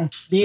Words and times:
datang 0.00 0.08
di 0.32 0.44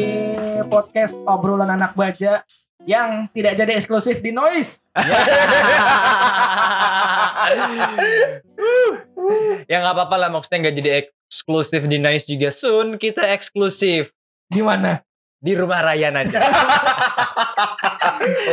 podcast 0.67 1.15
obrolan 1.23 1.71
anak 1.71 1.95
baja 1.95 2.43
yang 2.83 3.31
tidak 3.31 3.55
jadi 3.55 3.79
eksklusif 3.79 4.19
di 4.19 4.29
Noise. 4.29 4.83
ya 9.65 9.77
nggak 9.79 9.95
apa-apa 9.95 10.15
lah 10.17 10.29
maksudnya 10.29 10.67
nggak 10.67 10.75
jadi 10.75 10.89
eksklusif 11.01 11.87
di 11.87 11.97
Nice 11.97 12.25
juga 12.25 12.49
soon 12.51 12.99
kita 12.99 13.31
eksklusif 13.31 14.11
Di 14.45 14.61
mana? 14.61 15.01
di 15.39 15.53
rumah 15.53 15.81
Ryan 15.81 16.15
aja 16.19 16.39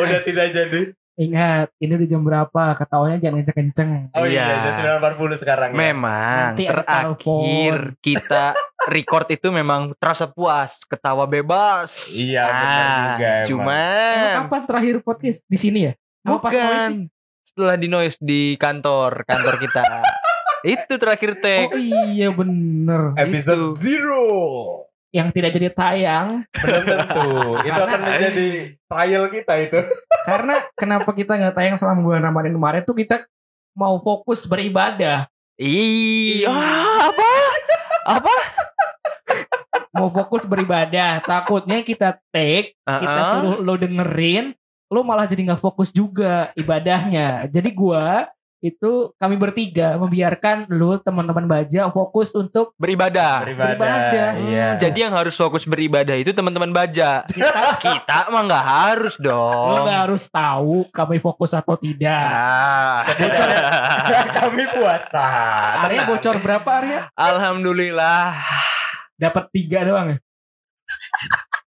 Udah 0.03 0.21
tidak 0.21 0.53
jadi. 0.53 0.93
Ingat, 1.13 1.69
ini 1.77 1.93
udah 1.93 2.09
jam 2.09 2.25
berapa? 2.25 2.63
Ketawanya 2.73 3.21
jangan 3.21 3.37
kenceng-kenceng. 3.41 3.91
Oh 4.13 4.25
iya, 4.25 4.49
Iya. 4.49 4.73
jam 4.73 5.01
9.40 5.01 5.41
sekarang 5.41 5.71
ya. 5.73 5.77
memang 5.77 6.57
Nanti 6.57 6.65
terakhir 6.69 7.75
kita 8.01 8.45
record 8.85 9.27
itu 9.29 9.49
memang 9.49 9.95
terasa 9.95 10.27
puas 10.27 10.83
ketawa 10.83 11.23
bebas 11.23 11.93
Iya, 12.11 12.45
benar 12.45 12.83
juga 12.83 12.99
emang. 12.99 13.23
Emang 13.23 13.47
cuman 13.49 14.33
kapan 14.41 14.63
terakhir 14.65 14.95
podcast 15.01 15.39
di 15.45 15.57
sini 15.57 15.81
ya? 15.85 15.93
Apa 16.23 16.39
pas 16.41 16.51
Noise 16.51 16.63
bukan 16.63 16.95
setelah 17.43 17.75
di 17.75 17.87
noise 17.87 18.17
di 18.17 18.55
kantor 18.55 19.27
kantor 19.27 19.59
kita 19.59 19.83
itu 20.65 20.95
terakhir 20.95 21.35
tag 21.37 21.69
Oh 21.69 21.79
iya 22.09 22.31
bener. 22.31 23.19
Episode 23.19 23.67
Itu. 23.67 23.75
zero. 23.75 24.27
Yang 25.11 25.29
tidak 25.35 25.51
jadi 25.53 25.69
tayang 25.69 26.29
Belum 26.49 26.85
tentu. 26.87 27.29
itu 27.61 27.77
akan 27.77 28.01
menjadi 28.01 28.49
trial 28.83 29.25
kita 29.29 29.55
itu. 29.61 29.79
karena 30.23 30.55
kenapa 30.73 31.11
kita 31.11 31.35
nggak 31.35 31.53
tayang 31.53 31.75
selama 31.75 32.01
bulan 32.01 32.23
Ramadan 32.23 32.55
kemarin 32.55 32.83
tuh 32.83 32.95
kita 32.95 33.21
mau 33.73 33.99
fokus 33.99 34.47
beribadah. 34.47 35.27
iya 35.59 36.49
apa 37.03 37.31
apa 38.09 38.35
Mau 39.93 40.09
fokus 40.09 40.49
beribadah. 40.49 41.21
Takutnya 41.21 41.85
kita 41.85 42.17
take, 42.33 42.73
kita 42.81 43.21
Uh-uh. 43.21 43.33
suruh 43.37 43.57
lo 43.61 43.75
dengerin, 43.77 44.57
lo 44.89 45.05
malah 45.05 45.29
jadi 45.29 45.53
nggak 45.53 45.63
fokus 45.63 45.93
juga 45.93 46.49
ibadahnya. 46.57 47.49
Jadi 47.53 47.71
gua 47.77 48.33
itu 48.63 49.11
kami 49.19 49.35
bertiga 49.35 49.99
membiarkan 49.99 50.71
lu 50.71 50.95
teman-teman 51.03 51.51
baja 51.51 51.91
fokus 51.91 52.31
untuk 52.31 52.71
beribadah 52.79 53.43
Beribadah. 53.43 53.75
Beribadah. 53.75 54.29
Iya. 54.39 54.69
jadi 54.79 54.99
yang 55.11 55.15
harus 55.19 55.35
fokus 55.35 55.67
beribadah 55.67 56.15
itu 56.15 56.31
teman-teman 56.31 56.71
baja 56.71 57.27
kita 57.27 57.75
kita 57.91 58.31
mah 58.31 58.47
nggak 58.47 58.67
harus 58.71 59.19
lo 59.19 59.27
dong 59.35 59.83
nggak 59.83 60.01
harus 60.07 60.31
tahu 60.31 60.87
kami 60.95 61.19
fokus 61.19 61.59
atau 61.59 61.75
tidak. 61.75 62.31
Ah. 62.31 63.03
kami 64.39 64.63
puasa. 64.71 65.27
Arya 65.83 66.07
bocor 66.07 66.39
berapa 66.39 66.71
Arya? 66.71 67.11
Alhamdulillah. 67.19 68.31
Dapat 69.23 69.45
tiga 69.55 69.87
doang 69.87 70.07
ya? 70.11 70.19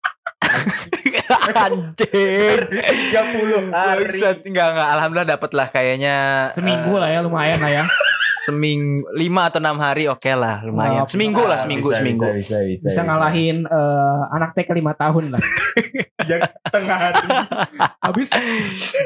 Anjir. 1.53 2.59
30 2.69 3.73
hari. 3.73 4.21
Enggak 4.49 4.67
enggak 4.73 4.89
alhamdulillah 4.97 5.29
dapat 5.37 5.51
lah 5.53 5.69
kayaknya 5.69 6.17
Seminggu 6.53 6.97
eh, 6.97 7.01
lah 7.01 7.09
ya 7.13 7.21
lumayan 7.25 7.59
lah 7.61 7.73
ya. 7.73 7.85
seming 8.43 9.07
lima 9.15 9.47
atau 9.47 9.63
enam 9.63 9.79
hari 9.79 10.11
oke 10.11 10.27
lah 10.35 10.67
lumayan. 10.67 11.07
Oh, 11.07 11.07
seminggu 11.07 11.47
lah 11.47 11.63
Bisa, 11.63 11.65
seminggu 11.69 11.89
bisa, 11.95 11.99
seminggu. 12.03 12.25
Bisa, 12.27 12.39
bisa, 12.43 12.59
bisa, 12.67 12.87
Bisa 12.91 13.01
ngalahin 13.07 13.57
eh, 13.71 14.21
anak 14.35 14.51
TK 14.59 14.69
lima 14.75 14.93
tahun 14.99 15.25
lah. 15.31 15.41
Yang 16.31 16.41
tengah 16.67 16.99
hari. 16.99 17.27
Habis 18.11 18.29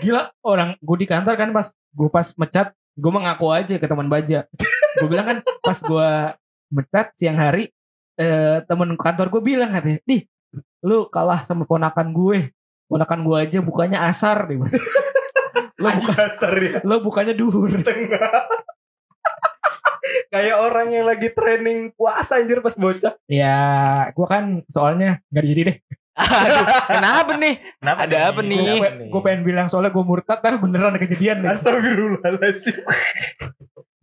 gila 0.00 0.32
orang 0.40 0.80
gue 0.80 0.96
di 0.96 1.06
kantor 1.06 1.34
kan 1.36 1.52
pas 1.52 1.68
gue 1.68 2.08
pas 2.08 2.26
mecat 2.40 2.72
gue 2.96 3.12
mengaku 3.12 3.46
aja 3.52 3.76
ke 3.76 3.84
teman 3.84 4.08
baja. 4.08 4.48
Gue 4.96 5.08
bilang 5.12 5.28
kan 5.28 5.38
pas 5.60 5.78
gue 5.84 6.10
mecat 6.72 7.12
siang 7.20 7.36
hari 7.36 7.75
eh, 8.16 8.58
temen 8.64 8.96
kantor 8.96 9.26
gue 9.32 9.42
bilang 9.44 9.70
katanya, 9.72 10.00
"Di, 10.04 10.24
lu 10.84 11.08
kalah 11.08 11.44
sama 11.44 11.68
ponakan 11.68 12.12
gue. 12.12 12.52
Ponakan 12.86 13.20
gue 13.26 13.36
aja 13.36 13.58
bukannya 13.60 13.98
asar 14.00 14.48
deh." 14.48 14.60
lo 15.76 15.92
bukan 15.92 16.16
Dasar 16.16 16.54
ya. 16.56 16.80
lo 16.82 17.04
bukannya 17.04 17.34
duhur. 17.36 17.68
Setengah. 17.68 18.16
Kayak 20.32 20.56
orang 20.62 20.88
yang 20.88 21.04
lagi 21.04 21.28
training 21.34 21.92
puasa 21.92 22.40
anjir 22.40 22.64
pas 22.64 22.72
bocah. 22.72 23.12
Ya, 23.28 24.08
gue 24.14 24.26
kan 24.26 24.64
soalnya 24.70 25.20
nggak 25.28 25.46
jadi 25.46 25.62
deh. 25.72 25.76
Aduh, 26.16 26.64
kenapa 26.88 27.32
nih? 27.36 27.54
Kenapa 27.76 28.00
Ada 28.08 28.32
apa 28.32 28.40
nih? 28.40 28.80
Gue 29.12 29.20
pengen 29.20 29.44
bilang 29.44 29.68
soalnya 29.68 29.92
gue 29.92 30.00
murtad, 30.00 30.40
kan 30.40 30.56
beneran 30.56 30.96
ada 30.96 31.00
kejadian 31.02 31.44
nih. 31.44 31.52
Astagfirullahaladzim. 31.52 32.76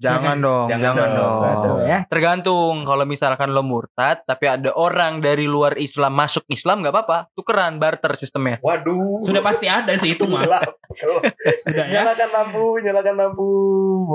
Jangan, 0.03 0.37
dong, 0.37 0.67
Jangan 0.67 0.83
jangan, 0.83 1.09
dong, 1.15 1.39
dong. 1.63 1.79
ya. 1.87 1.99
Tergantung 2.11 2.75
kalau 2.83 3.05
misalkan 3.07 3.49
lo 3.49 3.63
murtad 3.63 4.19
tapi 4.27 4.45
ada 4.45 4.75
orang 4.75 5.23
dari 5.23 5.47
luar 5.47 5.79
Islam 5.79 6.11
masuk 6.11 6.43
Islam 6.51 6.83
nggak 6.83 6.91
apa-apa. 6.91 7.17
Tukeran 7.31 7.79
barter 7.79 8.19
sistemnya. 8.19 8.59
Waduh. 8.59 9.23
Sudah 9.23 9.39
pasti 9.39 9.71
ada 9.71 9.95
sih 9.95 10.13
itu 10.13 10.27
mah. 10.27 10.43
Sudah 11.63 11.85
ya. 11.87 12.03
Nyalakan 12.03 12.29
lampu, 12.29 12.65
nyalakan 12.83 13.15
lampu. 13.15 13.49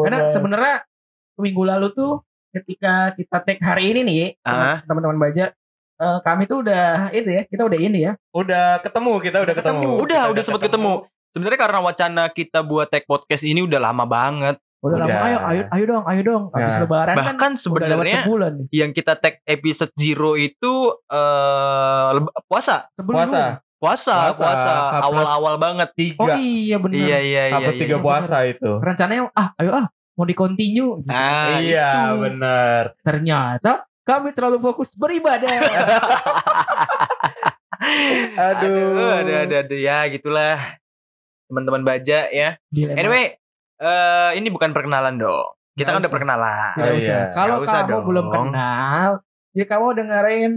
Karena 0.04 0.28
sebenarnya 0.28 0.74
minggu 1.40 1.62
lalu 1.64 1.88
tuh 1.96 2.12
ketika 2.52 3.12
kita 3.16 3.36
take 3.44 3.62
hari 3.62 3.92
ini 3.92 4.00
nih, 4.04 4.20
Ah. 4.42 4.80
teman-teman 4.84 5.20
baja, 5.20 5.52
eh, 5.96 6.18
kami 6.24 6.44
tuh 6.44 6.64
udah 6.64 7.12
itu 7.12 7.28
ya, 7.28 7.42
kita 7.44 7.64
udah 7.64 7.78
ini 7.78 7.98
ya. 8.04 8.12
udah 8.32 8.80
ketemu, 8.80 9.12
kita 9.20 9.38
udah 9.44 9.54
ketemu. 9.54 9.80
Ketemu. 9.84 10.02
Udah, 10.04 10.22
udah 10.32 10.42
sempat 10.42 10.62
ketemu. 10.64 10.92
Sebenarnya 11.28 11.60
karena 11.60 11.80
wacana 11.84 12.22
kita 12.32 12.64
buat 12.64 12.88
tag 12.88 13.04
podcast 13.04 13.44
ini 13.44 13.60
udah 13.62 13.78
lama 13.78 14.08
banget. 14.08 14.56
Udah, 14.78 14.96
lama 14.96 15.10
Udah. 15.10 15.20
ayo, 15.26 15.38
ayo, 15.42 15.62
ayo 15.68 15.84
dong, 15.84 16.04
ayo 16.06 16.20
dong. 16.22 16.44
Habis 16.54 16.74
Ya. 16.74 16.82
lebaran 16.86 17.14
kan 17.14 17.18
Bahkan 17.34 17.50
lewat 17.50 17.62
sebenarnya 17.62 18.20
sebulan 18.22 18.52
nih. 18.54 18.66
yang 18.70 18.90
kita 18.92 19.12
tag 19.18 19.34
episode 19.42 19.90
zero 19.92 20.32
itu 20.34 20.72
eh 21.10 22.06
leb- 22.14 22.34
puasa. 22.46 22.86
Sebelum 22.94 23.18
Puasa. 23.18 23.42
Puasa, 23.78 24.34
Puasa, 24.34 24.42
puasa, 24.42 24.74
awal-awal 25.02 25.54
banget. 25.54 25.88
Tiga. 25.94 26.18
Oh 26.18 26.34
iya 26.34 26.76
bener. 26.76 26.98
Iya, 26.98 27.18
iya, 27.20 27.42
iya. 27.46 27.54
Hapus 27.54 27.74
iya, 27.74 27.82
tiga 27.82 27.94
iya. 27.94 28.02
puasa 28.02 28.36
itu. 28.42 28.70
Rencananya 28.74 29.30
ah, 29.32 29.54
ayo 29.54 29.70
ah, 29.72 29.86
mau 30.14 30.26
di 30.26 30.34
continue. 30.34 30.98
Gitu. 30.98 31.10
Ah, 31.10 31.58
iya, 31.58 32.10
itu. 32.10 32.18
benar. 32.18 32.82
Ternyata 33.00 33.72
kami 34.02 34.30
terlalu 34.30 34.58
fokus 34.58 34.94
beribadah. 34.94 35.46
Aduh. 38.50 38.98
aduh, 39.14 39.36
aduh, 39.38 39.56
aduh, 39.62 39.78
ya 39.78 40.02
gitulah. 40.08 40.58
Teman-teman 41.46 41.82
baja 41.82 42.26
ya. 42.28 42.58
Dilema. 42.68 42.98
Anyway, 42.98 43.24
eh 43.78 44.30
ini 44.34 44.48
bukan 44.48 44.70
perkenalan 44.70 45.16
dong. 45.16 45.54
Kita 45.72 45.94
kan 45.94 46.02
udah 46.02 46.10
perkenalan. 46.10 46.74
Tidak 46.74 46.90
Oh, 46.90 46.98
usah. 46.98 47.06
iya. 47.06 47.20
Kalau 47.30 47.56
kamu 47.60 47.86
dong. 47.88 48.04
belum 48.04 48.26
kenal, 48.28 49.08
ya 49.52 49.64
kamu 49.64 49.86
dengerin 49.94 50.52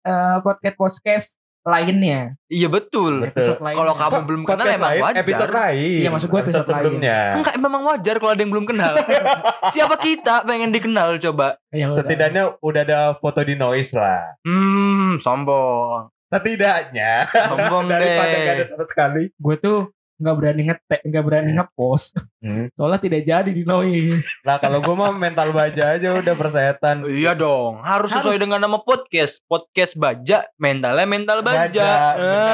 eh, 0.00 0.36
podcast 0.40 0.76
podcast 0.76 1.28
lainnya. 1.60 2.38
Iya 2.46 2.66
betul. 2.66 3.20
Betul. 3.20 3.52
Episode. 3.52 3.58
Kalau 3.60 3.92
kamu 3.92 4.12
Kok 4.12 4.24
belum 4.24 4.42
kenal 4.44 4.64
emang 4.64 4.80
lain, 4.88 5.02
wajar. 5.02 5.20
Episode 5.20 5.52
lain. 5.52 5.98
Iya, 6.00 6.08
maksud 6.08 6.28
gua 6.28 6.40
episode 6.40 6.62
lain. 6.62 6.70
sebelumnya. 6.72 7.18
Enggak, 7.36 7.54
memang 7.58 7.82
wajar 7.84 8.14
kalau 8.16 8.30
ada 8.30 8.40
yang 8.40 8.48
belum 8.50 8.64
kenal. 8.64 8.92
Siapa 9.74 9.94
kita 9.98 10.34
pengen 10.42 10.70
dikenal 10.70 11.20
coba? 11.20 11.60
Ya 11.68 11.84
udah. 11.84 11.94
Setidaknya 11.94 12.42
udah 12.58 12.80
ada 12.80 13.00
foto 13.14 13.42
di 13.42 13.54
noise 13.54 13.92
lah. 13.92 14.24
Hmm, 14.40 15.20
sombong. 15.20 16.08
Setidaknya. 16.30 17.28
Sombong 17.28 17.84
Daripada 17.92 18.24
deh. 18.30 18.40
gak 18.40 18.54
ada 18.54 18.64
sama 18.64 18.84
sekali. 18.86 19.22
gue 19.28 19.56
tuh 19.58 19.78
nggak 20.20 20.36
berani 20.36 20.62
ngetek, 20.62 21.00
nggak 21.02 21.24
berani 21.24 21.50
ngepost, 21.52 22.20
Hmm. 22.38 22.68
soalnya 22.70 23.00
tidak 23.00 23.22
jadi 23.22 23.50
di 23.50 23.64
noise. 23.64 24.28
Lah 24.42 24.56
kalau 24.56 24.78
gue 24.78 24.92
mah 24.92 25.10
mental 25.10 25.48
baja 25.50 25.96
aja 25.96 26.12
udah 26.12 26.34
persetan. 26.34 27.02
Iya 27.04 27.32
dong, 27.32 27.80
harus 27.80 28.12
sesuai 28.12 28.36
Harus. 28.36 28.44
dengan 28.44 28.60
nama 28.60 28.76
podcast. 28.78 29.40
Podcast 29.42 29.96
baja, 29.96 30.44
mentalnya 30.54 31.04
mental 31.04 31.40
baja. 31.40 32.12
Bener, 32.14 32.28
Ah. 32.28 32.44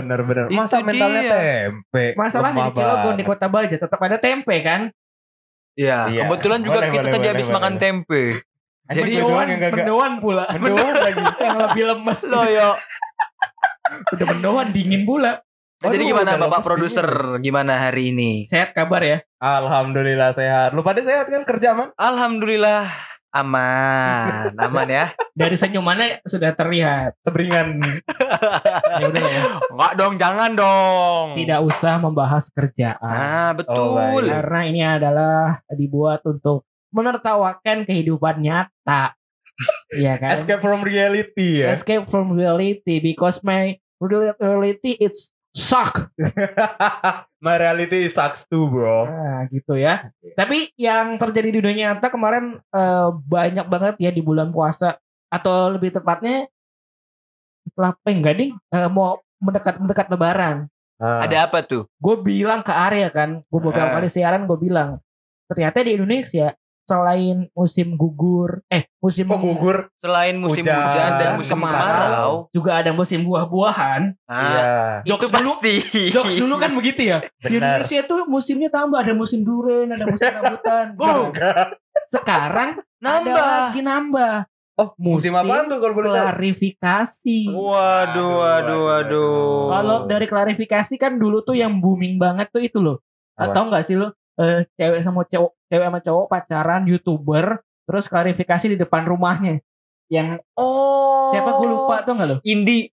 bener, 0.00 0.20
bener, 0.20 0.20
bener. 0.24 0.44
Masa 0.50 0.80
Itu 0.80 0.88
mentalnya 0.88 1.22
dia. 1.22 1.32
tempe. 1.32 2.04
Masalahnya 2.14 2.62
di 2.64 2.72
Cilegon 2.74 3.14
di 3.14 3.24
Kota 3.24 3.46
Baja 3.46 3.76
tetap 3.76 4.00
ada 4.00 4.16
tempe 4.16 4.56
kan? 4.58 4.88
Iya, 5.72 6.08
Iya. 6.08 6.22
kebetulan 6.26 6.60
juga 6.60 6.78
Boleh, 6.78 6.88
kita 6.88 6.96
boleh, 6.98 7.12
tadi 7.12 7.18
boleh, 7.18 7.30
habis 7.30 7.46
boleh, 7.46 7.56
makan 7.56 7.72
boleh. 7.72 7.82
tempe. 7.82 8.22
Jadi 8.82 9.00
mendoan, 9.14 9.46
gak 9.48 9.72
mendoan 9.72 10.12
pula. 10.18 10.44
Mendoan 10.50 10.94
lagi. 10.98 11.22
yang 11.44 11.58
lebih 11.60 11.84
lemes. 11.86 12.20
Loyo. 12.26 12.70
Udah 14.10 14.26
mendoan 14.26 14.68
dingin 14.70 15.02
pula. 15.02 15.40
Jadi 15.82 15.98
Waduh, 15.98 16.08
gimana 16.14 16.32
Bapak 16.38 16.62
produser? 16.62 17.08
Gimana 17.42 17.74
hari 17.76 18.14
ini? 18.14 18.46
Sehat 18.46 18.70
kabar 18.70 19.02
ya? 19.02 19.18
Alhamdulillah 19.36 20.30
sehat. 20.30 20.70
Lu 20.72 20.86
pada 20.86 21.02
sehat 21.02 21.26
kan 21.26 21.42
kerja 21.42 21.74
man? 21.74 21.90
Alhamdulillah 21.98 22.86
aman, 23.32 24.54
aman 24.62 24.86
ya. 24.86 25.06
Dari 25.34 25.58
senyumannya 25.58 26.22
sudah 26.22 26.54
terlihat. 26.54 27.18
Seberingan. 27.20 27.82
Ya 28.92 29.08
udah 29.08 29.24
ya. 29.24 29.42
Enggak 29.72 29.92
dong, 29.96 30.14
jangan 30.20 30.50
dong. 30.52 31.26
Tidak 31.34 31.60
usah 31.64 31.96
membahas 31.96 32.44
kerjaan. 32.52 33.00
Ah, 33.00 33.50
Oh, 33.50 33.56
betul. 33.56 33.88
baik. 33.96 34.28
Karena 34.28 34.60
ini 34.68 34.80
adalah 34.84 35.42
dibuat 35.72 36.20
untuk 36.22 36.62
menertawakan 36.92 37.82
kehidupan 37.82 38.38
nyata. 38.38 39.16
Iya 39.98 40.16
kan? 40.16 40.36
Escape 40.38 40.62
from 40.62 40.80
reality 40.80 41.64
ya. 41.64 41.72
Escape 41.74 42.06
from 42.06 42.32
reality 42.32 43.00
because 43.00 43.40
my 43.42 43.74
real- 43.98 44.36
reality 44.38 44.96
it's 44.96 45.32
suck. 45.52 46.10
My 47.44 47.56
reality 47.58 48.08
sucks 48.08 48.48
too 48.48 48.66
bro. 48.66 49.04
Nah, 49.06 49.44
gitu 49.52 49.76
ya. 49.76 50.08
Tapi 50.34 50.72
yang 50.74 51.16
terjadi 51.16 51.48
di 51.52 51.60
dunia 51.60 51.94
nyata 51.94 52.08
kemarin 52.08 52.58
eh, 52.58 53.08
banyak 53.12 53.66
banget 53.68 53.94
ya 54.00 54.10
di 54.10 54.22
bulan 54.24 54.50
puasa 54.50 54.96
atau 55.28 55.72
lebih 55.72 55.92
tepatnya 55.92 56.48
setelah 57.62 57.94
eh, 58.04 58.14
enggak 58.14 58.34
ding 58.36 58.52
eh, 58.56 58.88
mau 58.90 59.20
mendekat 59.38 59.78
mendekat 59.78 60.06
lebaran 60.10 60.66
Ah. 61.02 61.26
Ada 61.26 61.50
apa 61.50 61.66
tuh? 61.66 61.90
gue 61.98 62.14
bilang 62.22 62.62
ke 62.62 62.70
Arya 62.70 63.10
kan 63.10 63.42
gue 63.42 63.58
beberapa 63.58 63.90
Ah. 63.90 63.98
kali 63.98 64.06
siaran 64.06 64.46
gue 64.46 64.54
bilang 64.54 65.02
ternyata 65.50 65.82
di 65.82 65.98
Indonesia 65.98 66.54
selain 66.82 67.46
musim 67.52 67.94
gugur 67.94 68.60
eh 68.66 68.90
musim 68.98 69.24
Kok 69.24 69.38
gugur? 69.38 69.76
Selain 69.96 70.34
musim 70.34 70.60
Hujan, 70.60 70.82
hujan, 70.82 71.10
dan 71.14 71.30
musim 71.34 71.54
kemarau. 71.54 71.78
kemarau. 71.78 72.32
juga 72.50 72.70
ada 72.76 72.90
musim 72.90 73.22
buah-buahan 73.22 74.02
Ah, 74.24 74.40
Iya. 74.40 74.62
itu 75.00 75.08
Jokes 75.08 75.28
dulu- 75.28 75.56
pasti. 75.56 75.74
jokes 76.10 76.34
dulu 76.36 76.54
kan 76.56 76.70
begitu 76.72 77.00
ya 77.04 77.18
di. 77.38 77.56
Indonesia 77.56 78.02
tuh 78.02 78.26
musimnya 78.26 78.66
tambah 78.68 78.98
ada 78.98 79.12
musim 79.12 79.40
durian 79.40 79.88
ada 79.88 80.04
musim 80.04 80.26
rambutan 80.36 80.86
Oh. 80.96 81.30
sekarang 82.08 82.70
ada 82.98 83.18
nambah. 83.20 83.34
lagi 83.36 83.80
nambah 83.80 84.36
Oh, 84.74 84.88
musim 84.96 85.36
Musim 85.36 85.44
apaan 85.44 85.68
tuh 85.68 85.78
kalau 85.78 85.92
boleh 85.92 86.08
tahu? 86.08 86.16
klarifikasi 86.16 87.38
Waduh, 87.46 88.30
waduh, 88.34 88.80
waduh. 88.82 89.68
kalau 89.70 89.96
dari 90.06 90.24
klarifikasi 90.24 90.94
kan 90.96 91.14
dulu 91.14 91.40
tuh 91.40 91.52
yang 91.54 91.76
booming 91.76 92.16
banget 92.16 92.48
tuh 92.48 92.58
itu 92.58 92.78
loh 92.78 93.04
atau 93.34 93.68
enggak 93.68 93.84
sih 93.84 93.94
lo 93.94 94.10
eh, 94.34 94.64
cewek 94.72 95.00
sama 95.00 95.24
cowok 95.24 95.52
cewek 95.72 95.86
sama 95.86 95.98
cowok 95.98 96.26
pacaran 96.28 96.84
youtuber 96.84 97.46
terus 97.82 98.04
klarifikasi 98.06 98.66
di 98.66 98.76
depan 98.76 99.02
rumahnya 99.02 99.64
yang 100.06 100.36
oh 100.54 101.32
siapa 101.32 101.56
gue 101.56 101.66
lupa 101.66 102.04
tuh 102.04 102.12
enggak 102.12 102.28
lo 102.28 102.36
Indi. 102.44 102.92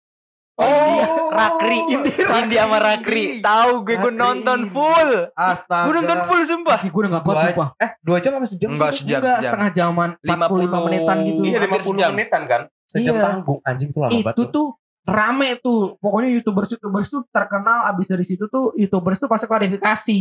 Oh, 0.56 1.30
Rakri. 1.30 1.78
Indi, 1.88 2.10
Indi 2.18 2.56
sama 2.56 2.78
Rakri. 2.78 3.38
Tahu 3.38 3.70
gue 3.80 3.94
gue 3.94 4.10
Rakri 4.10 4.18
nonton 4.18 4.58
Indi. 4.60 4.74
full. 4.74 5.10
Astaga. 5.32 5.86
Gue 5.86 5.94
nonton 5.94 6.18
full 6.26 6.42
sumpah. 6.44 6.76
sih 6.76 6.90
gue 6.90 6.98
udah 6.98 7.12
gak 7.12 7.24
kuat 7.24 7.36
sumpah 7.46 7.68
Eh, 7.78 7.90
dua 8.00 8.18
jam 8.18 8.32
apa 8.34 8.42
sejam? 8.44 8.74
Enggak 8.74 8.90
sih? 8.90 8.98
sejam, 9.00 9.18
enggak 9.18 9.38
sejam. 9.38 9.46
setengah 9.48 9.70
jaman 9.72 10.08
45 10.18 10.82
menitan 10.82 11.16
gitu 11.22 11.40
Iya, 11.44 11.58
Hampir 11.60 11.70
50 11.78 11.86
sejam. 11.88 12.10
menitan 12.10 12.42
kan? 12.44 12.62
Sejam 12.84 13.14
Iya. 13.14 13.22
tanggung. 13.22 13.58
Anjing 13.62 13.88
tuh 13.88 14.00
lama 14.00 14.10
banget. 14.10 14.34
itu 14.34 14.42
tuh 14.50 14.66
rame 15.06 15.48
tuh 15.56 15.78
pokoknya 15.96 16.28
youtubers 16.32 16.68
youtubers 16.68 17.06
tuh 17.06 17.22
terkenal 17.28 17.78
abis 17.86 18.06
dari 18.08 18.24
situ 18.24 18.44
tuh 18.44 18.74
youtubers 18.74 19.16
tuh 19.16 19.24
pasti 19.24 19.46
klarifikasi 19.46 20.18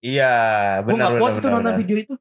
Iya, 0.00 0.34
gue 0.80 0.92
benar 0.92 0.98
gak 0.98 1.10
benar. 1.10 1.20
kuat 1.20 1.32
itu 1.34 1.48
nonton 1.48 1.72
video 1.76 1.96
itu 1.98 2.14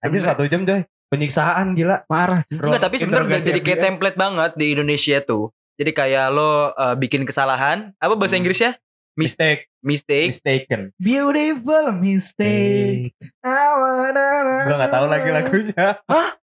Anjir 0.00 0.22
satu 0.24 0.42
jam 0.44 0.64
coy. 0.64 0.82
Penyiksaan 1.06 1.74
gila. 1.74 2.06
parah. 2.06 2.40
Enggak, 2.48 2.80
tapi 2.80 2.96
sebenarnya 2.96 3.26
udah 3.28 3.40
jadi 3.42 3.60
kayak 3.60 3.80
template 3.82 4.16
banget 4.16 4.50
di 4.54 4.66
Indonesia 4.72 5.18
tuh. 5.20 5.50
Jadi 5.74 5.90
kayak 5.90 6.26
lo 6.30 6.42
uh, 6.70 6.94
bikin 6.94 7.24
kesalahan, 7.24 7.92
apa 7.96 8.14
bahasa 8.14 8.34
Hmm. 8.34 8.40
Inggrisnya? 8.40 8.72
Mis- 9.18 9.34
Mistake, 9.34 9.60
Mistake. 9.82 10.28
mistaken. 10.30 10.80
beautiful 10.96 11.90
mistake 11.92 13.10
wanna 13.42 14.28
Gue 14.64 14.76
gak 14.78 14.92
tahu 14.92 15.06
lagi 15.06 15.28
lagunya. 15.28 15.86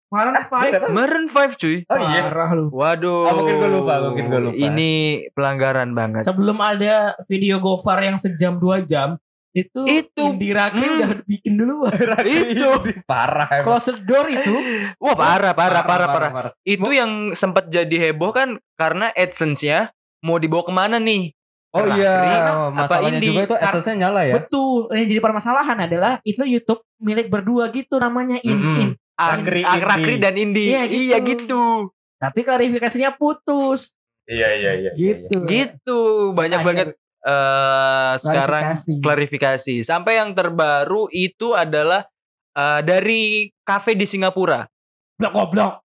Maroon 0.08 0.38
5 0.48 0.90
Maroon 0.90 1.26
5 1.28 1.60
cuy. 1.60 1.76
Oh 1.86 1.98
iya. 2.00 2.22
parah 2.24 2.50
lu 2.56 2.72
Waduh. 2.72 3.28
Oh, 3.28 3.34
mungkin 3.44 3.56
gua 3.60 3.70
lupa, 3.70 3.94
mungkin 4.02 4.24
gua 4.28 4.40
lupa. 4.40 4.56
Ini 4.56 4.92
pelanggaran 5.34 5.92
banget. 5.92 6.24
sebelum 6.24 6.58
ada 6.58 7.14
video 7.26 7.60
Gofar 7.60 8.00
yang 8.02 8.16
sejam 8.16 8.56
dua 8.56 8.82
jam 8.82 9.20
itu 9.56 9.82
Itu. 9.88 10.22
Indira 10.28 10.68
Krim 10.68 10.92
Hmm. 10.92 11.00
udah 11.00 11.10
bikin 11.24 11.54
dulu 11.56 11.88
Itu. 12.28 12.72
parah 13.06 13.48
emang. 13.50 13.66
closed 13.66 14.04
door 14.04 14.28
itu 14.28 14.52
Wah, 15.00 15.16
parah, 15.16 15.56
parah, 15.56 15.82
parah, 15.82 16.08
parah. 16.08 16.32
Itu 16.62 16.92
yang 16.92 17.32
sempat 17.32 17.68
jadi 17.68 18.12
heboh 18.12 18.30
kan 18.30 18.60
karena 18.76 19.10
AdSense-nya 19.10 19.96
mau 20.20 20.36
dibawa 20.36 20.62
ke 20.62 20.72
mana 20.72 20.98
nih? 20.98 21.32
Oh 21.72 21.84
iya, 21.90 22.12
apa 22.42 22.72
masalahnya 22.72 23.16
Indi? 23.16 23.28
juga 23.30 23.42
itu 23.46 23.56
AdSense-nya 23.58 23.96
nyala 23.98 24.22
ya. 24.24 24.34
betul 24.38 24.88
yang 24.92 25.08
jadi 25.08 25.20
permasalahan 25.20 25.78
adalah 25.82 26.12
itu 26.22 26.44
YouTube 26.44 26.84
milik 26.98 27.28
berdua 27.28 27.68
gitu 27.70 27.96
namanya 27.96 28.40
in, 28.42 28.60
in. 28.76 28.90
Rakri, 29.14 29.60
Ah, 29.62 29.76
Indi. 29.76 29.84
Rakri 29.86 30.16
dan 30.18 30.36
Indi. 30.36 30.64
Iya, 30.70 30.84
gitu. 30.86 30.96
Iya 30.98 31.18
gitu. 31.22 31.64
tapi 32.16 32.40
klarifikasinya 32.42 33.12
putus 33.14 33.92
Iya 34.26 34.50
iya 34.54 34.72
iya. 34.74 34.92
gitu 34.96 35.44
Gitu. 35.44 36.00
Banyak 36.32 36.60
Akhir 36.60 36.68
banget 36.68 36.88
eh 37.26 38.14
sekarang 38.22 38.64
klarifikasi. 38.78 39.02
klarifikasi. 39.02 39.76
Sampai 39.82 40.22
yang 40.22 40.38
terbaru 40.38 41.10
itu 41.10 41.58
adalah 41.58 42.06
eh, 42.54 42.82
dari 42.86 43.50
kafe 43.66 43.98
di 43.98 44.06
Singapura. 44.06 44.70
blok 45.16 45.32
goblok 45.32 45.86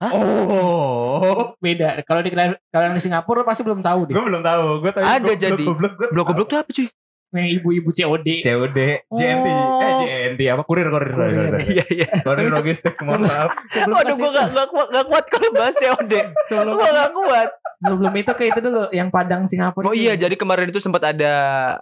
Oh, 0.00 1.52
beda 1.60 2.00
kalau 2.08 2.24
di 2.24 2.32
kalau 2.32 2.84
yang 2.88 2.96
di 2.96 3.04
Singapura 3.04 3.44
pasti 3.44 3.60
belum 3.60 3.84
tahu 3.84 4.08
deh 4.08 4.14
gue 4.16 4.24
belum 4.24 4.40
tahu. 4.40 4.80
Gue 4.80 4.92
tahu 4.96 5.04
Ada 5.04 5.32
jadi. 5.36 5.60
Goblok 5.60 5.92
Blok 6.08 6.24
goblok 6.32 6.48
tuh 6.48 6.58
apa 6.64 6.70
cuy? 6.72 6.88
Yang 7.32 7.48
ibu-ibu 7.52 7.88
COD 7.88 8.28
COD, 8.40 8.78
JNT, 9.08 9.46
Oh. 9.46 9.78
eh 9.78 9.92
JNT 10.00 10.40
apa 10.48 10.62
kurir 10.62 10.86
kurir 10.86 11.10
sorry 11.10 11.32
sorry. 11.46 11.64
Iya 11.70 11.84
iya. 11.88 12.08
Kurir 12.20 12.50
logistik, 12.50 12.98
mohon 13.00 13.22
maaf. 13.22 13.54
Waduh 13.80 14.14
gue 14.14 14.30
gak, 14.30 14.48
gak, 14.50 14.66
kuat, 14.66 14.88
gak 14.88 15.06
kuat 15.06 15.24
kalau 15.26 15.48
bahas 15.52 15.74
COD. 15.74 16.12
sebelum 16.44 16.74
Gue 16.74 16.88
gak 16.88 17.10
kuat. 17.12 17.48
sebelum 17.80 18.12
itu 18.14 18.32
ke 18.34 18.44
itu 18.46 18.60
dulu 18.60 18.82
yang 18.90 19.08
Padang 19.08 19.46
Singapura 19.46 19.86
Oh 19.86 19.94
iya 19.94 20.12
jadi 20.12 20.34
kemarin 20.34 20.68
itu 20.68 20.76
sempat 20.76 21.00
ada 21.06 21.32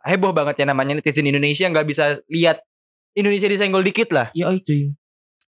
heboh 0.02 0.30
banget 0.30 0.60
ya 0.60 0.66
namanya 0.66 0.94
netizen 0.94 1.24
Indonesia 1.24 1.64
nggak 1.64 1.82
bisa 1.84 2.22
lihat 2.26 2.62
Indonesia 3.12 3.46
disenggol 3.46 3.82
dikit 3.82 4.12
lah. 4.12 4.28
Iya 4.30 4.52
cuy. 4.54 4.92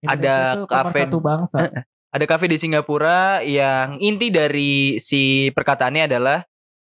Ada 0.01 0.57
Indonesia 0.57 0.71
kafe- 0.71 1.05
satu 1.05 1.19
bangsa. 1.19 1.59
Ada 2.09 2.25
kafe 2.25 2.47
di 2.47 2.57
Singapura 2.57 3.43
yang 3.43 3.99
inti 3.99 4.31
dari 4.31 4.97
si 4.97 5.23
perkataannya 5.51 6.07
adalah 6.07 6.41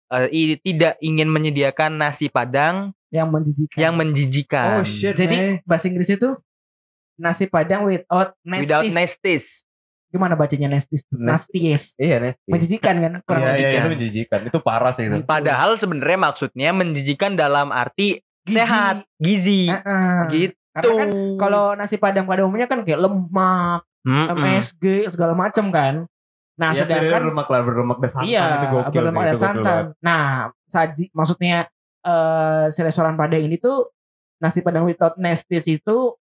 eh, 0.09 0.29
i- 0.31 0.59
tidak 0.59 0.95
ingin 1.01 1.27
menyediakan 1.27 1.99
nasi 1.99 2.29
padang 2.29 2.95
yang 3.11 3.29
menjijikan. 3.29 3.77
yang 3.77 3.95
menjijikan. 3.95 4.69
Oh 4.75 4.85
shit. 4.85 5.13
Jadi 5.13 5.37
man. 5.57 5.65
bahasa 5.65 5.87
Inggris 5.87 6.11
itu 6.11 6.29
nasi 7.15 7.45
padang 7.45 7.85
without 7.85 8.37
nasties. 8.43 8.63
Without 8.63 8.85
nestis. 8.87 9.45
Gimana 10.09 10.33
bacanya 10.35 10.69
nasties? 10.71 11.05
Nas- 11.11 11.45
Nasties. 11.45 11.93
Iya 11.97 12.17
Nesti. 12.19 12.49
Menjijikan 12.49 12.95
kan? 12.97 13.13
Kurang 13.23 13.41
Iya 13.43 13.49
iya 13.49 13.53
menjijikan. 13.53 13.77
itu 13.79 13.89
menjijikan. 13.91 14.41
Itu 14.47 14.59
parah 14.59 14.93
sih 14.93 15.05
itu. 15.05 15.21
Padahal 15.23 15.77
sebenarnya 15.77 16.19
maksudnya 16.23 16.71
menjijikan 16.71 17.33
dalam 17.33 17.69
arti 17.69 18.21
Gizi. 18.41 18.57
sehat, 18.57 18.97
gizi. 19.17 19.69
Heeh. 19.69 20.21
Gitu. 20.31 20.57
Karena 20.73 20.95
kan 20.97 21.09
kalau 21.37 21.65
nasi 21.75 21.97
padang 21.97 22.25
pada 22.25 22.41
umumnya 22.43 22.65
kan 22.65 22.81
kayak 22.81 22.97
lemak, 22.99 23.83
Mm-mm. 24.01 24.37
MSG 24.39 24.85
segala 25.11 25.35
macam 25.35 25.69
kan. 25.69 26.07
Nah, 26.55 26.71
Iya, 26.73 26.83
sedangkan 26.83 27.21
berlemak 27.23 27.47
lah 27.47 27.61
berlemak 27.61 27.99
dan 27.99 28.11
santan 28.11 28.27
iya, 28.27 28.45
itu 28.57 28.67
gokil 28.69 28.99
berlemak 28.99 29.15
sih, 29.15 29.23
dan 29.23 29.29
itu 29.29 29.37
gokil 29.37 29.45
santan. 29.45 29.63
banget. 29.63 29.87
Nah, 30.01 30.25
saji 30.67 31.05
maksudnya 31.13 31.57
eh 32.09 32.65
si 32.73 32.81
restoran 32.81 33.15
Padang 33.15 33.45
ini 33.45 33.61
tuh 33.61 33.93
nasi 34.39 34.63
padang 34.63 34.89
without 34.89 35.19
nasties 35.19 35.67
itu 35.69 36.17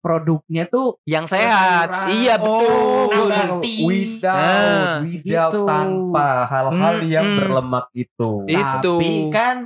produknya 0.00 0.70
tuh 0.70 0.98
yang 1.02 1.26
sehat. 1.26 1.90
Sayuran. 1.90 2.06
Iya 2.14 2.34
betul. 2.38 3.10
Oh, 3.10 3.26
nabati. 3.26 3.74
without 3.82 4.38
Nah, 4.38 4.94
without 5.02 5.52
gitu. 5.52 5.62
tanpa 5.66 6.28
hal-hal 6.46 6.94
Mm, 6.96 7.08
yang 7.10 7.26
mm. 7.26 7.36
berlemak 7.36 7.86
itu. 7.92 8.30
Itu. 8.46 8.94
tapi 8.98 9.10
kan 9.30 9.56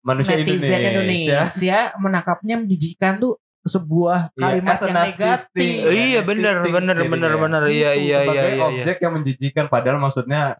Manusia 0.00 0.32
netizen 0.32 0.80
Indonesia. 0.80 1.44
Indonesia, 1.44 1.78
menangkapnya 2.00 2.56
menjijikan 2.56 3.20
tuh 3.20 3.36
sebuah 3.60 4.32
Iya, 4.32 4.40
kalimat 4.40 4.72
a 4.72 4.80
yang 4.80 4.96
negatif. 5.04 5.72
Iya, 5.84 6.20
bener, 6.24 6.54
jadinya. 6.64 6.72
bener, 7.12 7.32
bener. 7.36 7.62
Iya, 7.68 7.90
Gitu, 7.92 8.04
iya, 8.08 8.18
sebagai 8.24 8.32
iya, 8.32 8.44
iya, 8.48 8.56
iya. 8.56 8.64
objek 8.64 8.96
yang 9.04 9.12
menjijikan 9.20 9.66
padahal 9.68 9.98
maksudnya 10.00 10.56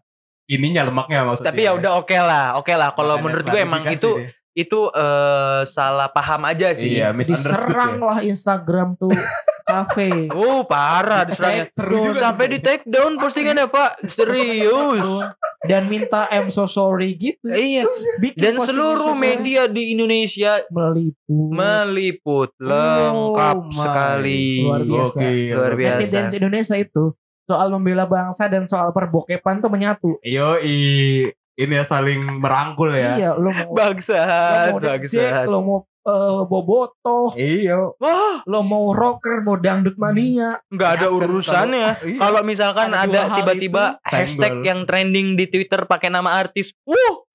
ininya 0.47 0.81
lemaknya 0.83 1.21
maksudnya. 1.23 1.49
Tapi 1.49 1.61
ya 1.61 1.71
udah 1.73 1.91
oke 1.97 2.17
lah, 2.17 2.45
oke 2.57 2.73
lah. 2.73 2.89
Kalau 2.91 3.15
menurut 3.17 3.45
gue 3.45 3.59
emang 3.59 3.83
itu 3.87 4.09
deh. 4.17 4.29
itu 4.51 4.79
eh, 4.91 5.61
salah 5.63 6.09
paham 6.09 6.45
aja 6.45 6.71
sih. 6.71 6.97
Iya, 6.97 7.13
Diserang 7.13 7.97
ya. 7.97 8.05
lah 8.05 8.19
Instagram 8.19 8.95
tuh 8.95 9.11
kafe. 9.71 10.27
Oh 10.33 10.65
parah 10.65 11.23
diserangnya. 11.23 11.71
Seru 11.71 12.03
juga 12.03 12.19
Sampai 12.19 12.51
di 12.51 12.59
take 12.59 12.83
down 12.83 13.15
postingannya 13.15 13.67
Pak. 13.67 14.03
Serius. 14.09 15.31
dan 15.61 15.85
minta 15.87 16.25
I'm 16.27 16.49
so 16.49 16.65
sorry 16.65 17.13
gitu. 17.15 17.45
iya. 17.47 17.85
Bikin 18.17 18.35
Dan 18.35 18.55
seluruh 18.59 19.13
media 19.13 19.69
di 19.69 19.93
Indonesia 19.93 20.59
meliput. 20.67 21.53
meliput 21.53 22.49
lengkap 22.59 23.57
my. 23.61 23.71
sekali. 23.71 24.45
Luar 24.65 24.83
biasa. 24.83 25.15
Gokil. 25.15 25.53
Luar 25.53 25.73
biasa. 25.77 25.95
Netizen 25.95 26.25
Indonesia 26.33 26.75
itu 26.75 27.03
soal 27.51 27.67
membela 27.67 28.07
bangsa 28.07 28.47
dan 28.47 28.63
soal 28.65 28.95
perbokepan 28.95 29.59
tuh 29.59 29.67
menyatu. 29.67 30.15
Yoi, 30.23 31.27
ini 31.53 31.73
ya 31.75 31.83
saling 31.83 32.39
merangkul 32.39 32.95
ya. 32.95 33.19
Iya, 33.19 33.31
lo 33.35 33.51
mau 33.51 33.67
lo 33.67 33.75
Bangsat, 33.75 34.71
mau 34.71 34.79
bangsat. 34.79 35.11
Jack, 35.11 35.45
lo 35.45 35.59
mau 35.59 35.77
eh, 36.01 36.41
bobotoh, 36.47 37.35
Iya. 37.35 37.91
Wah, 37.99 38.39
lo 38.41 38.63
mau 38.63 38.89
rocker, 38.89 39.43
mau 39.43 39.59
dangdut 39.59 39.93
mania. 39.95 40.63
nggak 40.71 40.91
ada 40.95 41.07
Masker 41.11 41.27
urusannya. 41.27 41.87
Iya. 42.01 42.17
Kalau 42.17 42.41
misalkan 42.41 42.89
Ada 42.89 43.35
tiba-tiba 43.35 43.99
hashtag 44.01 44.63
senggol. 44.63 44.65
yang 44.65 44.79
trending 44.87 45.27
di 45.35 45.45
Twitter 45.45 45.83
pakai 45.83 46.07
nama 46.07 46.31
artis, 46.33 46.71
wuh, 46.81 47.27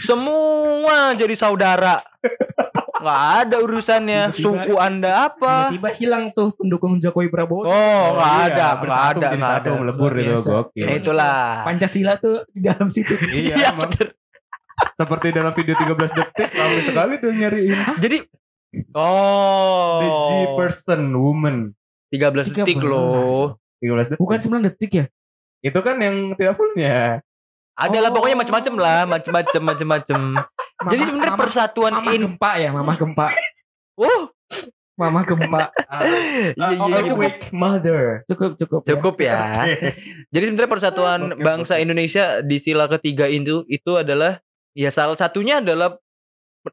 semua 0.00 1.12
jadi 1.14 1.36
saudara. 1.36 2.00
Nggak 3.00 3.22
ada 3.40 3.56
urusannya. 3.60 4.20
Tiba-tiba- 4.30 4.64
Suku 4.64 4.74
anda 4.76 5.10
apa? 5.26 5.72
Tiba-tiba 5.72 5.90
hilang 5.96 6.24
tuh 6.30 6.52
pendukung 6.52 7.00
Jokowi 7.00 7.28
Prabowo. 7.28 7.64
Oh, 7.64 8.04
nggak 8.14 8.30
iya, 8.30 8.44
ada, 8.44 8.54
nggak 8.54 8.74
bersatu 8.80 9.18
ada, 9.18 9.28
nggak 9.36 9.76
melebur 9.80 10.12
itu 10.14 10.34
gokil. 10.38 10.84
Ya 10.84 10.92
itulah. 10.96 11.40
Pancasila 11.64 12.12
tuh 12.16 12.36
di 12.52 12.60
dalam 12.60 12.88
situ. 12.88 13.14
Iya, 13.30 13.54
Iya, 13.56 13.66
emang. 13.72 13.90
Seperti 14.96 15.26
dalam 15.32 15.52
video 15.52 15.74
13 15.76 16.12
detik 16.12 16.50
ramai 16.50 16.80
sekali 16.80 17.14
tuh 17.20 17.32
nyariin 17.32 18.00
Jadi, 18.00 18.16
oh, 18.96 20.00
the 20.00 20.08
G 20.08 20.28
person 20.56 21.00
woman 21.12 21.56
13 22.08 22.48
detik 22.52 22.80
loh. 22.80 23.60
13 23.80 24.12
detik. 24.12 24.20
Bukan 24.20 24.38
9 24.40 24.66
detik 24.66 24.90
ya? 24.92 25.04
Itu 25.60 25.80
kan 25.80 26.00
yang 26.00 26.32
tidak 26.32 26.56
fullnya. 26.56 27.20
Adalah 27.80 28.12
Oh. 28.12 28.14
pokoknya 28.14 28.36
macam-macam 28.36 28.74
lah, 28.76 29.00
macam-macam 29.08 29.60
macam-macam. 29.64 30.20
Jadi 30.86 31.02
sebenarnya 31.08 31.36
persatuan 31.36 31.92
Mama 31.96 32.12
in 32.12 32.20
gempa 32.28 32.50
ya, 32.60 32.68
mama 32.70 32.92
gempa. 32.92 33.26
Oh, 33.96 34.28
Mama 34.94 35.24
gempa. 35.24 35.72
iya 36.60 36.76
iya 36.76 36.98
cukup. 37.08 37.16
weak 37.16 37.38
mother. 37.56 38.20
Cukup 38.28 38.50
cukup. 38.60 38.80
ya. 38.84 38.88
cukup 38.92 39.14
ya. 39.16 39.38
Jadi 40.36 40.44
sebenarnya 40.44 40.68
persatuan 40.68 41.20
Oke, 41.32 41.40
bangsa 41.40 41.74
oke. 41.76 41.82
Indonesia 41.82 42.24
di 42.44 42.60
sila 42.60 42.84
ketiga 42.84 43.24
itu 43.24 43.64
itu 43.64 43.96
adalah 43.96 44.44
ya 44.76 44.92
salah 44.92 45.16
satunya 45.16 45.64
adalah 45.64 45.96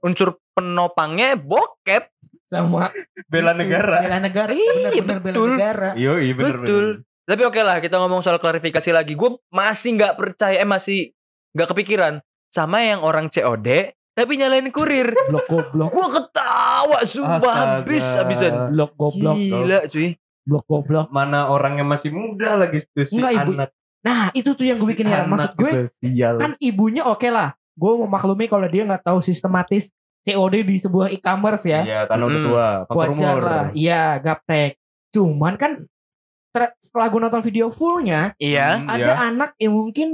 unsur 0.04 0.36
penopangnya 0.52 1.40
bokep. 1.40 2.12
Sama 2.48 2.92
Bela 3.28 3.56
negara. 3.56 4.04
Bela 4.04 4.20
negara. 4.20 4.52
Iya, 4.52 5.04
Benar-benar 5.04 5.20
bela 5.20 5.36
betul. 5.36 5.50
negara. 5.56 5.90
Iya, 5.96 6.12
iya 6.20 6.34
bener 6.36 6.58
Betul. 6.60 6.86
bener. 7.00 7.17
Tapi 7.28 7.44
oke 7.44 7.60
lah 7.60 7.84
kita 7.84 8.00
ngomong 8.00 8.24
soal 8.24 8.40
klarifikasi 8.40 8.90
lagi. 8.96 9.14
Gue 9.20 9.36
masih 9.52 10.00
nggak 10.00 10.16
percaya, 10.16 10.64
eh 10.64 10.68
masih 10.68 11.12
nggak 11.52 11.76
kepikiran 11.76 12.24
sama 12.48 12.80
yang 12.88 13.04
orang 13.04 13.28
COD 13.28 13.92
tapi 14.18 14.34
nyalain 14.34 14.66
kurir. 14.74 15.14
Blok 15.30 15.46
goblok. 15.46 15.94
Gue 15.94 16.08
ketawa 16.10 17.00
sumpah 17.06 17.38
Astaga. 17.38 17.74
habis 17.86 18.06
habisan. 18.18 18.54
Blok 18.74 18.92
goblok. 18.98 19.38
Gila 19.38 19.80
cuy. 19.86 20.18
Blok 20.42 20.66
goblok. 20.66 21.08
Mana 21.14 21.54
orang 21.54 21.78
yang 21.78 21.86
masih 21.86 22.10
muda 22.10 22.58
lagi 22.58 22.82
tuh 22.90 23.06
si 23.06 23.22
Enggak, 23.22 23.46
Ibu. 23.46 23.52
anak. 23.54 23.70
Nah, 24.02 24.32
itu 24.34 24.50
tuh 24.58 24.66
yang 24.66 24.82
gue 24.82 24.90
bikin 24.90 25.06
ya. 25.06 25.22
Maksud 25.30 25.54
gue 25.54 25.72
sial. 26.02 26.42
kan 26.42 26.58
ibunya 26.58 27.06
oke 27.06 27.30
lah. 27.30 27.54
Gue 27.78 27.94
memaklumi 27.94 28.50
kalau 28.50 28.66
dia 28.66 28.90
nggak 28.90 29.06
tahu 29.06 29.22
sistematis 29.22 29.94
COD 30.26 30.66
di 30.66 30.82
sebuah 30.82 31.14
e-commerce 31.14 31.70
ya. 31.70 31.86
Iya, 31.86 32.00
karena 32.10 32.24
udah 32.26 32.42
tua, 32.42 32.68
Wajar 32.90 33.12
umur. 33.14 33.42
lah. 33.46 33.66
Iya, 33.78 34.18
gaptek. 34.18 34.82
Cuman 35.14 35.62
kan 35.62 35.86
setelah 36.78 37.08
gue 37.08 37.20
nonton 37.22 37.42
video 37.42 37.68
fullnya, 37.68 38.34
Iya. 38.36 38.68
Hmm, 38.78 38.88
ada 38.88 39.04
iya. 39.04 39.16
anak 39.24 39.50
yang 39.58 39.74
mungkin 39.74 40.08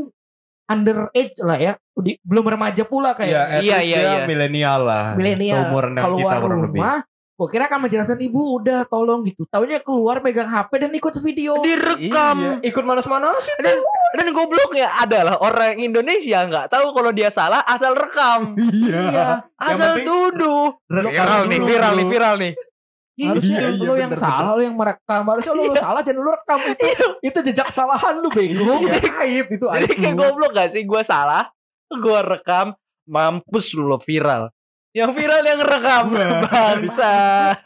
underage 0.65 1.35
lah 1.39 1.57
ya. 1.57 1.73
Di- 1.93 2.17
belum 2.19 2.45
remaja 2.49 2.83
pula 2.83 3.11
Iya, 3.11 3.17
kayak 3.17 3.43
at 3.45 3.61
Iya, 3.61 3.77
iya, 3.79 3.97
dia 3.99 4.11
iya. 4.15 4.23
milenial 4.25 4.79
lah. 4.81 5.05
milenial 5.13 5.55
Seumuran 5.61 5.91
dengan 5.91 6.03
kita 6.03 6.15
keluar 6.17 6.37
kurang 6.39 6.61
lebih. 6.63 6.81
rumah. 6.81 6.97
Gue 7.33 7.47
kira 7.49 7.65
akan 7.65 7.79
menjelaskan 7.81 8.19
ibu 8.21 8.41
udah 8.55 8.85
tolong 8.85 9.25
gitu. 9.25 9.43
Taunya 9.45 9.81
keluar 9.81 10.21
megang 10.21 10.45
HP 10.45 10.69
dan 10.77 10.91
ikut 10.91 11.13
video. 11.19 11.59
Direkam. 11.59 12.37
Iya, 12.37 12.53
ikut 12.63 12.83
manas-manasin. 12.83 13.57
Dan 13.59 13.77
dan 14.13 14.27
gobloknya 14.29 14.87
adalah 14.95 15.41
orang 15.41 15.75
Indonesia 15.75 16.45
nggak 16.45 16.69
tahu 16.69 16.93
kalau 16.93 17.09
dia 17.09 17.33
salah 17.33 17.65
asal 17.65 17.93
rekam. 17.93 18.53
Iya. 18.55 19.01
Iya. 19.09 19.27
Asal 19.57 19.97
penting 19.97 20.05
tuduh. 20.05 20.77
rekam 20.87 21.09
Viral 21.09 21.41
nih, 21.43 21.59
viral 21.59 21.93
nih, 21.93 22.05
viral 22.07 22.35
nih. 22.37 22.53
Harusnya 23.13 23.57
Iya, 23.61 23.69
iya, 23.77 23.85
lo 23.85 23.93
yang 23.93 24.09
bener, 24.09 24.23
salah, 24.25 24.51
lo 24.51 24.61
yang 24.61 24.73
merekam. 24.73 25.21
Harusnya 25.23 25.53
lo, 25.53 25.63
lo 25.69 25.75
salah, 25.77 26.01
jangan 26.01 26.17
lo 26.19 26.31
rekam 26.33 26.59
itu. 26.73 26.87
itu 27.21 27.39
jejak 27.45 27.67
kesalahan 27.69 28.13
lu 28.17 28.29
bego. 28.29 28.73
Iya, 28.81 28.97
aib 29.21 29.47
itu 29.49 29.65
Jadi 29.65 29.85
aib. 29.85 29.97
kayak 30.01 30.15
goblok 30.17 30.51
gak 30.51 30.69
sih 30.69 30.81
gue 30.81 31.01
salah, 31.03 31.53
gue 31.87 32.19
rekam, 32.25 32.73
mampus 33.05 33.77
lu 33.77 33.85
lo 33.85 33.97
viral. 33.97 34.49
Yang 34.91 35.11
viral 35.13 35.41
yang 35.41 35.61
rekam 35.61 36.05
bangsa. 36.43 37.13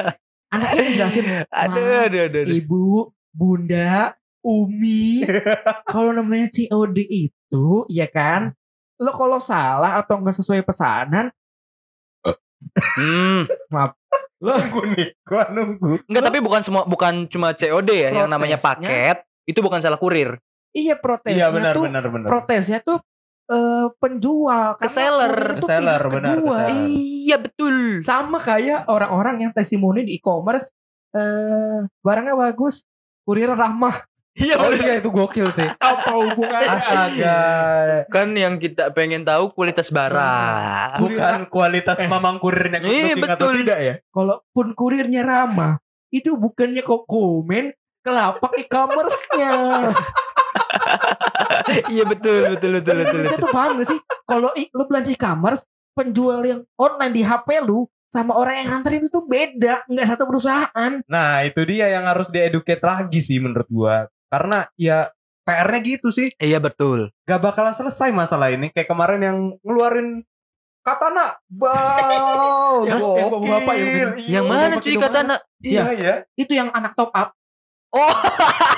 Anak 0.53 0.69
ini 0.75 0.89
jelasin, 0.95 1.25
Aduh, 1.47 2.07
aduh, 2.07 2.21
aduh, 2.27 2.41
aduh. 2.43 2.55
ibu, 2.55 2.83
bunda, 3.31 4.15
umi. 4.39 5.23
kalau 5.91 6.11
namanya 6.11 6.47
COD 6.49 6.97
itu, 7.03 7.67
ya 7.87 8.07
kan, 8.07 8.51
lo 8.95 9.11
kalau 9.11 9.39
salah 9.39 9.95
atau 9.95 10.19
nggak 10.19 10.35
sesuai 10.35 10.63
pesanan, 10.63 11.31
Hmm. 12.97 13.45
Nunggu 14.37 14.81
nih, 14.93 15.07
gua 15.21 15.43
nunggu. 15.49 15.91
Enggak, 16.05 16.23
tapi 16.23 16.37
bukan 16.39 16.61
semua, 16.61 16.83
bukan 16.83 17.25
cuma 17.25 17.51
COD 17.51 17.89
ya, 17.89 18.09
yang 18.13 18.29
namanya 18.29 18.55
Protesnya. 18.55 18.85
paket. 18.85 19.17
Itu 19.43 19.59
bukan 19.61 19.79
salah 19.79 19.97
kurir. 19.97 20.37
iya 20.71 20.93
protesnya 20.93 21.33
Iya 21.33 21.47
benar 21.49 21.73
tuh, 21.73 21.83
benar 21.89 22.03
benar. 22.05 22.27
protesnya 22.29 22.77
tuh 22.79 23.01
eh, 23.47 23.87
penjual, 23.97 24.77
Ke 24.77 24.85
karena 24.85 24.93
seller. 24.93 25.33
Ke 25.57 25.63
seller, 25.63 26.01
benar, 26.05 26.35
ke 26.37 26.37
kedua. 26.37 26.57
seller. 26.67 26.85
Iya 26.93 27.37
betul. 27.39 27.75
Sama 28.03 28.37
kayak 28.37 28.85
orang-orang 28.85 29.35
yang 29.41 29.51
testimoni 29.51 30.05
di 30.05 30.19
e-commerce, 30.19 30.69
eh 31.11 31.81
barangnya 31.99 32.35
bagus, 32.35 32.85
kurir 33.23 33.49
ramah. 33.49 34.05
Iya 34.37 34.53
Oh 34.55 34.69
betul. 34.69 34.85
iya 34.85 34.93
itu 35.01 35.09
gokil 35.09 35.47
sih. 35.49 35.65
Apa 35.81 36.13
hubungannya? 36.13 36.69
Astaga. 36.69 37.39
Kan 38.07 38.37
yang 38.37 38.61
kita 38.61 38.93
pengen 38.93 39.25
tahu 39.25 39.49
kualitas 39.49 39.89
barang. 39.89 41.01
Bukan 41.01 41.49
kualitas 41.49 41.97
Eh. 41.97 42.05
mamang 42.05 42.37
kurirnya 42.37 42.77
Iya, 42.79 43.17
looking 43.17 43.25
atau 43.25 43.49
betul. 43.49 43.53
tidak 43.65 43.77
ya? 43.81 43.93
Kalaupun 44.13 44.67
kurirnya 44.71 45.21
ramah, 45.21 45.81
itu 46.09 46.37
bukannya 46.37 46.81
kok 46.81 47.03
komen 47.03 47.73
ke 47.99 48.11
lapak 48.13 48.53
e-commerce-nya. 48.57 49.53
Iya 51.87 52.03
betul 52.03 52.55
betul 52.55 52.71
betul 52.79 52.95
betul. 52.97 53.19
Saya 53.19 53.35
betul. 53.35 53.43
tuh 53.43 53.51
paham 53.51 53.71
gak 53.77 53.87
sih? 53.89 53.99
Kalau 54.23 54.49
lu 54.55 54.83
belanja 54.87 55.11
e-commerce, 55.11 55.63
penjual 55.91 56.39
yang 56.41 56.61
online 56.75 57.13
di 57.13 57.21
HP 57.21 57.61
lu 57.61 57.85
sama 58.07 58.33
orang 58.33 58.63
yang 58.63 58.67
nganterin 58.71 59.03
itu 59.03 59.09
tuh 59.11 59.25
beda, 59.27 59.83
nggak 59.85 60.07
satu 60.07 60.23
perusahaan. 60.23 60.91
Nah 61.05 61.43
itu 61.43 61.59
dia 61.67 61.91
yang 61.91 62.07
harus 62.07 62.31
dieducate 62.31 62.79
lagi 62.79 63.19
sih 63.19 63.37
menurut 63.37 63.67
gua. 63.67 64.07
Karena 64.27 64.67
ya 64.75 65.11
PR-nya 65.43 65.79
gitu 65.79 66.11
sih. 66.11 66.27
Iya 66.35 66.59
betul. 66.59 67.11
Gak 67.23 67.39
bakalan 67.39 67.71
selesai 67.71 68.11
masalah 68.11 68.51
ini. 68.51 68.67
Kayak 68.69 68.91
kemarin 68.91 69.21
yang 69.23 69.37
ngeluarin 69.63 70.27
katana. 70.83 71.35
Wow, 71.49 72.83
Yang- 72.89 72.99
yang 73.15 73.27
bapak-bapak 73.31 73.73
yang 73.75 73.87
Iya. 73.87 74.07
Yang 74.27 74.45
mana 74.45 74.63
Bapak 74.69 74.83
cuy 74.83 74.95
katana? 74.97 75.35
Iya 75.59 75.83
ya. 75.95 76.13
Itu 76.35 76.51
yang 76.51 76.69
anak 76.71 76.93
top 76.93 77.11
up. 77.11 77.31
Oh, 77.87 78.03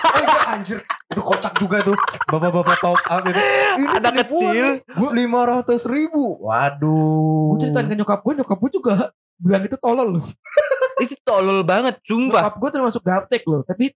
Oh 0.09 0.21
iya 0.21 0.53
anjir. 0.53 0.85
Itu 1.09 1.21
kocak 1.21 1.57
juga 1.57 1.81
tuh. 1.81 1.97
Bapak-bapak 2.29 2.77
top 2.77 3.01
up 3.01 3.21
itu. 3.25 3.41
Ini 3.75 3.85
Anak 3.89 4.01
penipuan 4.05 4.53
kecil. 4.53 4.65
nih. 4.77 5.09
Lima 5.17 5.41
ratus 5.43 5.81
ribu. 5.85 6.37
Waduh. 6.45 7.53
Gue 7.53 7.59
ceritain 7.59 7.89
ke 7.89 7.97
nyokap 7.97 8.21
gue, 8.21 8.33
nyokap 8.37 8.57
gue 8.59 8.71
juga 8.71 8.93
bilang 9.35 9.65
itu 9.65 9.77
tolol 9.81 10.21
loh. 10.21 10.25
itu 11.03 11.17
tolol 11.25 11.65
banget, 11.65 11.97
sumpah. 12.05 12.45
Nyokap 12.45 12.55
gue 12.57 12.69
termasuk 12.69 13.01
gaptek 13.01 13.43
loh. 13.49 13.65
Tapi 13.65 13.89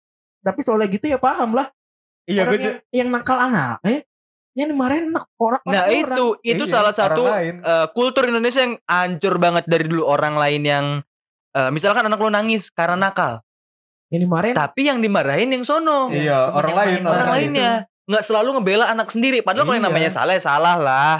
tapi 0.43 0.59
soalnya 0.61 0.91
gitu 0.91 1.07
ya 1.07 1.17
paham 1.17 1.55
lah. 1.55 1.71
Iya 2.23 2.43
orang 2.43 2.51
gue 2.55 2.61
yang, 2.63 2.77
yang 2.91 3.09
nakal 3.11 3.35
anak, 3.35 3.79
eh, 3.83 4.03
yang 4.55 4.71
dimarahin 4.71 5.11
anak 5.11 5.27
orang. 5.35 5.63
Nah 5.67 5.83
orang. 5.87 5.95
itu 6.15 6.25
itu 6.45 6.63
Iya, 6.67 6.71
salah 6.71 6.93
satu 6.95 7.23
orang 7.27 7.59
eh, 7.59 7.87
kultur 7.91 8.27
Indonesia 8.27 8.61
yang 8.63 8.75
hancur 8.85 9.35
banget 9.39 9.65
dari 9.67 9.87
dulu 9.87 10.03
orang 10.05 10.35
lain 10.35 10.61
yang 10.63 10.85
eh, 11.51 11.69
misalkan 11.71 12.07
anak 12.07 12.19
lu 12.19 12.31
nangis 12.31 12.71
karena 12.71 12.95
nakal, 12.95 13.43
yang 14.07 14.23
dimarahin 14.23 14.55
tapi 14.55 14.81
yang 14.87 14.99
dimarahin 14.99 15.49
yang 15.51 15.63
sono, 15.63 16.11
Iya, 16.11 16.53
orang 16.53 16.73
lain, 16.75 16.99
orang 17.01 17.11
bareng 17.11 17.33
lainnya 17.33 17.71
nggak 18.03 18.23
selalu 18.23 18.49
ngebela 18.59 18.85
anak 18.91 19.09
sendiri. 19.09 19.39
Padahal 19.39 19.63
kalau 19.63 19.75
yang 19.79 19.87
Iya. 19.87 19.91
namanya 19.91 20.09
salah 20.11 20.33
ya 20.35 20.43
salah 20.43 20.75
lah. 20.77 21.15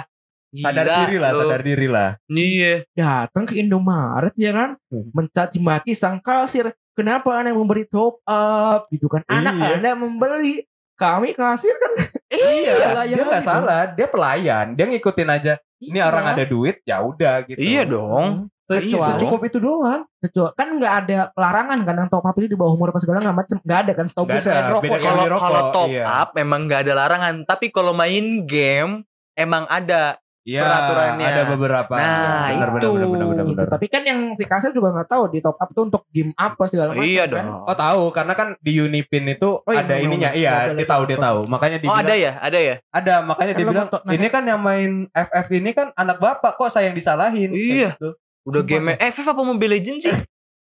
sadar 0.54 0.86
Gila, 0.86 0.98
diri 1.02 1.16
lah, 1.18 1.30
sadar 1.34 1.62
diri 1.66 1.86
lah. 1.90 2.10
Iya. 2.30 2.74
datang 2.94 3.42
ke 3.42 3.58
Indomaret 3.58 4.30
ya 4.38 4.54
kan 4.54 4.70
Hmm. 4.86 5.10
mencaci 5.10 5.58
maki 5.58 5.98
sang 5.98 6.22
kasir 6.22 6.70
kenapa 6.94 7.30
anda 7.34 7.50
memberi 7.50 7.84
top 7.84 8.22
up 8.22 8.86
gitu 8.88 9.06
kan 9.06 9.20
anak 9.26 9.54
Iya. 9.54 9.68
anda 9.76 9.90
membeli 9.92 10.64
kami 10.94 11.34
kasir 11.34 11.74
kan 11.74 11.92
Iya, 12.34 12.72
pelayan 12.88 13.14
dia 13.14 13.24
nggak 13.24 13.42
gitu. 13.42 13.50
salah, 13.50 13.82
dia 13.88 14.06
pelayan, 14.06 14.66
dia 14.74 14.84
ngikutin 14.86 15.28
aja. 15.28 15.52
Ini 15.78 15.98
Iya. 15.98 16.08
orang 16.08 16.24
ada 16.34 16.44
duit, 16.44 16.82
ya 16.82 16.98
udah 16.98 17.46
gitu. 17.46 17.58
Iya 17.58 17.82
dong. 17.84 18.50
Kecuali- 18.64 19.20
Secukup 19.20 19.42
itu 19.44 19.58
doang. 19.60 20.02
Kecuali 20.18 20.50
kan 20.56 20.68
nggak 20.72 20.94
ada 21.04 21.18
larangan 21.36 21.78
kan 21.84 21.94
yang 21.94 22.08
top 22.08 22.24
up 22.24 22.34
itu 22.34 22.48
di 22.48 22.56
bawah 22.56 22.74
umur 22.74 22.90
apa 22.90 22.98
segala 22.98 23.20
nggak 23.20 23.36
macem 23.36 23.56
nggak 23.60 23.80
ada 23.84 23.92
kan 23.92 24.06
setahu 24.08 24.24
gue 24.24 24.40
selain 24.40 24.66
rokok 24.72 24.98
Kalau 25.36 25.62
top 25.70 25.88
iya. 25.92 26.04
up 26.08 26.28
memang 26.32 26.60
nggak 26.64 26.80
ada 26.88 26.92
larangan, 26.96 27.34
tapi 27.44 27.68
kalau 27.68 27.92
main 27.92 28.42
game 28.42 29.04
emang 29.36 29.68
ada. 29.68 30.16
Iya, 30.44 30.60
Peraturannya. 30.60 31.24
ada 31.24 31.42
beberapa. 31.48 31.94
Nah, 31.96 32.52
Benar, 32.52 32.68
benar, 32.68 32.82
itu. 32.84 32.88
benar, 32.92 33.08
benar, 33.08 33.26
benar, 33.26 33.44
Gitu. 33.44 33.56
benar. 33.56 33.66
tapi 33.72 33.86
kan 33.88 34.02
yang 34.04 34.20
si 34.36 34.44
kasir 34.44 34.70
juga 34.70 34.92
nggak 34.92 35.08
tahu 35.08 35.22
di 35.32 35.40
top 35.40 35.56
up 35.56 35.68
itu 35.68 35.80
untuk 35.82 36.02
game 36.12 36.36
apa 36.36 36.62
segala 36.64 36.92
macam 36.92 37.00
Iya 37.00 37.24
kan. 37.24 37.32
dong. 37.32 37.64
Oh 37.64 37.72
tahu, 37.74 38.02
karena 38.12 38.32
kan 38.32 38.48
di 38.60 38.72
Unipin 38.76 39.24
itu 39.26 39.48
Oh, 39.56 39.72
iya, 39.72 39.80
ada 39.80 39.88
benar, 39.90 40.04
ininya. 40.04 40.30
Iya, 40.30 40.52
Benar, 40.68 40.76
dia 40.76 40.86
tahu, 40.86 41.02
dia 41.06 41.18
tahu. 41.18 41.38
Makanya 41.46 41.76
Oh 41.76 41.82
dibilang 41.82 42.00
ada 42.02 42.14
ya, 42.14 42.32
ada 42.38 42.58
ya. 42.60 42.74
ada, 42.86 43.14
makanya 43.22 43.52
Kan 43.52 43.58
dia 43.58 43.66
bilang 43.66 43.88
ini 44.10 44.26
kan 44.28 44.42
yang 44.44 44.60
main 44.60 44.90
FF 45.10 45.46
ini 45.50 45.70
kan 45.72 45.86
anak 45.94 46.18
bapak 46.18 46.52
kok 46.54 46.68
saya 46.68 46.86
yang 46.86 46.94
disalahin. 46.94 47.48
Iya. 47.48 47.96
gitu. 47.96 48.12
Udah 48.44 48.60
game 48.60 48.92
FF 48.94 49.24
apa 49.26 49.40
Mobile 49.40 49.72
Legends 49.72 50.04
sih? 50.04 50.12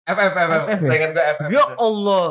FF, 0.04 0.30
FF, 0.34 0.50
FF 0.66 0.66
ya? 0.74 0.78
Saya 0.82 0.96
ingat 0.98 1.10
gue 1.12 1.24
FF. 1.36 1.48
Ya 1.48 1.64
Allah. 1.72 2.26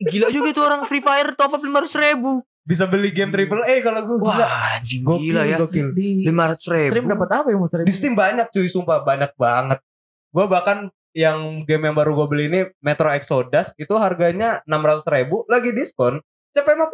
Gila 0.00 0.28
juga 0.30 0.48
itu 0.48 0.60
orang 0.60 0.82
Free 0.82 0.98
Fire 0.98 1.30
top 1.32 1.52
up 1.52 1.62
500 1.62 1.94
ribu. 1.94 2.42
Bisa 2.68 2.84
beli 2.84 3.08
game 3.10 3.32
triple 3.32 3.64
A 3.64 3.74
kalau 3.80 4.04
gue 4.04 4.16
gila. 4.20 4.36
Wah 4.38 4.76
anjing 4.76 5.00
Gokil, 5.00 5.24
gila 5.24 5.42
ya. 5.42 5.56
gokil. 5.56 5.88
di 5.90 6.08
500 6.22 6.68
ribu. 6.68 6.90
stream 6.92 7.06
dapat 7.08 7.28
apa 7.32 7.46
ya 7.48 7.56
mau 7.56 7.68
Di 7.72 7.88
Steam 7.90 8.12
banyak 8.12 8.46
cuy, 8.46 8.68
sumpah 8.68 9.00
banyak 9.00 9.32
banget. 9.34 9.80
Gue 10.28 10.44
bahkan 10.44 10.92
yang 11.10 11.64
game 11.64 11.82
yang 11.82 11.96
baru 11.96 12.12
gue 12.14 12.26
beli 12.28 12.44
ini 12.46 12.60
Metro 12.78 13.08
Exodus 13.08 13.72
itu 13.74 13.90
harganya 13.96 14.60
600 14.62 15.00
ribu 15.08 15.48
lagi 15.48 15.72
diskon 15.72 16.20
cepet 16.50 16.76
50 16.76 16.92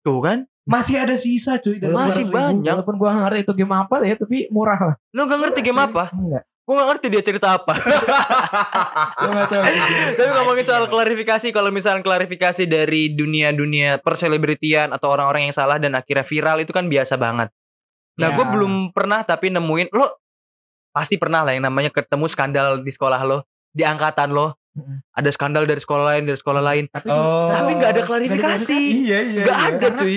Tuh 0.00 0.18
kan. 0.18 0.38
masih 0.64 0.96
ada 0.96 1.12
sisa 1.14 1.56
cuy 1.56 1.76
dari 1.76 1.92
Masih 1.92 2.24
200 2.24 2.24
ribu. 2.24 2.34
banyak. 2.34 2.72
walaupun 2.74 2.96
gua 2.96 3.08
nggak 3.10 3.24
ngerti 3.26 3.40
itu 3.40 3.52
game 3.54 3.74
apa 3.74 3.94
ya 4.02 4.14
tapi 4.16 4.38
murah 4.48 4.80
lah 4.82 4.96
Lu 5.10 5.24
gak 5.24 5.38
ngerti 5.38 5.60
game 5.62 5.76
apa? 5.78 6.04
enggak 6.10 6.44
Gue 6.68 6.76
gak 6.76 6.88
ngerti 6.92 7.06
dia 7.08 7.22
cerita 7.24 7.56
apa. 7.56 7.72
tahu. 9.48 9.62
Tapi 10.20 10.30
ngomongin 10.36 10.64
soal 10.64 10.84
klarifikasi, 10.84 11.48
kalau 11.48 11.72
misalnya 11.72 12.04
klarifikasi 12.04 12.68
dari 12.68 13.08
dunia-dunia 13.08 13.96
perselebritian 13.98 14.92
atau 14.92 15.08
orang-orang 15.08 15.48
yang 15.48 15.56
salah 15.56 15.80
dan 15.80 15.96
akhirnya 15.96 16.28
viral 16.28 16.60
itu 16.60 16.68
kan 16.70 16.84
biasa 16.84 17.16
banget. 17.16 17.48
Nah, 18.20 18.28
Ya. 18.28 18.36
gue 18.36 18.44
belum 18.44 18.92
pernah 18.92 19.24
tapi 19.24 19.48
nemuin 19.48 19.94
lo 19.94 20.12
pasti 20.90 21.16
pernah 21.16 21.40
lah 21.40 21.54
yang 21.54 21.64
namanya 21.64 21.88
ketemu 21.88 22.26
skandal 22.28 22.82
di 22.82 22.90
sekolah 22.90 23.20
lo, 23.24 23.48
di 23.70 23.86
angkatan 23.86 24.36
lo. 24.36 24.52
Ada 25.10 25.32
skandal 25.32 25.64
dari 25.64 25.80
sekolah 25.80 26.04
lain, 26.14 26.22
dari 26.28 26.36
sekolah 26.38 26.62
lain. 26.62 26.84
Tapi 26.86 27.08
Oh. 27.10 27.48
Tapi 27.48 27.70
nggak 27.74 27.90
ada 27.96 28.02
klarifikasi. 28.04 28.76
Iya 28.78 29.18
iya. 29.24 29.42
Gak 29.42 29.56
iya. 29.58 29.68
ada 29.72 29.78
Karena- 29.88 30.00
cuy. 30.04 30.16